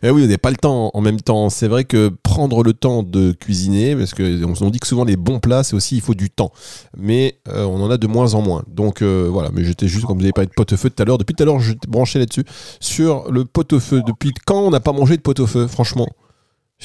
eh 0.03 0.11
oui, 0.11 0.11
vous 0.11 0.21
n'avez 0.21 0.39
pas 0.39 0.51
le 0.51 0.57
temps 0.57 0.91
en 0.95 1.01
même 1.01 1.21
temps. 1.21 1.51
C'est 1.51 1.67
vrai 1.67 1.85
que 1.85 2.09
prendre 2.41 2.63
le 2.63 2.73
temps 2.73 3.03
de 3.03 3.33
cuisiner, 3.33 3.95
parce 3.95 4.15
qu'on 4.15 4.71
dit 4.71 4.79
que 4.79 4.87
souvent 4.87 5.05
les 5.05 5.17
bons 5.17 5.41
plats, 5.41 5.63
c'est 5.63 5.77
aussi 5.77 5.97
il 5.97 6.01
faut 6.01 6.15
du 6.15 6.31
temps. 6.31 6.53
Mais 6.97 7.39
euh, 7.49 7.65
on 7.65 7.83
en 7.83 7.91
a 7.91 7.99
de 7.99 8.07
moins 8.07 8.33
en 8.33 8.41
moins. 8.41 8.65
Donc 8.67 9.03
voilà, 9.03 9.51
mais 9.53 9.63
j'étais 9.63 9.89
juste, 9.89 10.07
comme 10.07 10.17
vous 10.17 10.25
avez 10.25 10.33
parlé 10.33 10.47
de 10.47 10.55
pot-au-feu 10.55 10.89
tout 10.89 11.03
à 11.03 11.05
l'heure, 11.05 11.19
depuis 11.19 11.35
tout 11.35 11.43
à 11.43 11.47
l'heure, 11.47 11.61
je 11.61 11.75
branché 11.87 12.19
là-dessus. 12.19 12.45
Sur 12.81 13.31
le 13.31 13.45
pot-au-feu, 13.45 14.03
depuis 14.07 14.33
quand 14.47 14.61
on 14.61 14.71
n'a 14.71 14.81
pas 14.81 14.93
mangé 14.93 15.19
de 15.19 15.23
pot-au-feu, 15.23 15.67
franchement? 15.67 16.09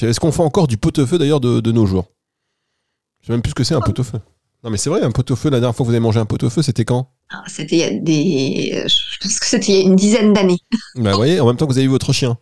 Est-ce 0.02 0.20
qu'on 0.20 0.32
fait 0.32 0.42
encore 0.42 0.66
du 0.66 0.76
pot-au-feu 0.76 1.16
d'ailleurs 1.16 1.40
de, 1.40 1.72
nos 1.72 1.86
jours? 1.86 2.12
Je 3.22 3.28
sais 3.28 3.32
même 3.32 3.40
plus 3.42 3.50
ce 3.50 3.54
que 3.54 3.64
c'est 3.64 3.74
un 3.74 3.80
pot-au-feu. 3.80 4.20
Non 4.62 4.70
mais 4.70 4.78
c'est 4.78 4.90
vrai, 4.90 5.02
un 5.02 5.10
pot-au-feu, 5.10 5.48
la 5.48 5.60
dernière 5.60 5.74
fois 5.76 5.84
que 5.84 5.88
vous 5.88 5.94
avez 5.94 6.02
mangé 6.02 6.18
un 6.18 6.26
pot-au-feu, 6.26 6.60
c'était 6.60 6.84
quand? 6.84 7.12
Ah, 7.30 7.42
C'était 7.46 7.76
il 7.76 7.80
y 7.80 7.84
a 7.84 7.90
des... 7.90 8.84
Je 8.88 9.18
pense 9.20 9.40
que 9.40 9.46
c'était 9.46 9.72
il 9.72 9.78
y 9.78 9.78
a 9.78 9.82
une 9.82 9.96
dizaine 9.96 10.32
d'années. 10.32 10.58
Bah 10.96 11.10
vous 11.10 11.16
voyez, 11.16 11.40
en 11.40 11.46
même 11.46 11.56
temps 11.56 11.66
que 11.66 11.72
vous 11.72 11.78
avez 11.78 11.86
eu 11.86 11.90
votre 11.90 12.12
chien. 12.12 12.38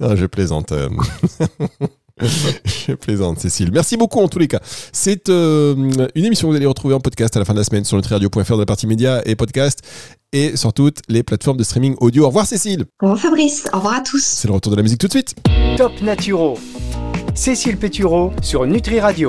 non, 0.00 0.16
je 0.16 0.26
plaisante. 0.26 0.72
Je 2.88 2.92
plaisante, 2.92 3.38
Cécile. 3.40 3.70
Merci 3.72 3.96
beaucoup 3.96 4.20
en 4.20 4.28
tous 4.28 4.38
les 4.38 4.48
cas. 4.48 4.60
C'est 4.92 5.28
euh, 5.28 5.74
une 6.14 6.24
émission 6.24 6.48
que 6.48 6.52
vous 6.52 6.56
allez 6.56 6.66
retrouver 6.66 6.94
en 6.94 7.00
podcast 7.00 7.36
à 7.36 7.38
la 7.38 7.44
fin 7.44 7.52
de 7.52 7.58
la 7.58 7.64
semaine 7.64 7.84
sur 7.84 7.96
nutriradio.fr 7.96 8.54
de 8.54 8.60
la 8.60 8.66
partie 8.66 8.86
média 8.86 9.22
et 9.24 9.36
podcast 9.36 9.80
et 10.32 10.56
sur 10.56 10.72
toutes 10.72 10.98
les 11.08 11.22
plateformes 11.22 11.56
de 11.56 11.64
streaming 11.64 11.96
audio. 12.00 12.24
Au 12.24 12.28
revoir 12.28 12.46
Cécile. 12.46 12.84
Au 13.00 13.06
revoir 13.06 13.18
Fabrice. 13.20 13.64
Au 13.72 13.76
revoir 13.78 13.94
à 13.94 14.00
tous. 14.00 14.22
C'est 14.22 14.48
le 14.48 14.54
retour 14.54 14.72
de 14.72 14.76
la 14.76 14.82
musique 14.82 14.98
tout 14.98 15.08
de 15.08 15.12
suite. 15.12 15.34
Top 15.76 15.92
Naturo. 16.02 16.58
Cécile 17.34 17.76
Pétureau 17.76 18.32
sur 18.42 18.66
Nutri 18.66 19.00
Radio. 19.00 19.28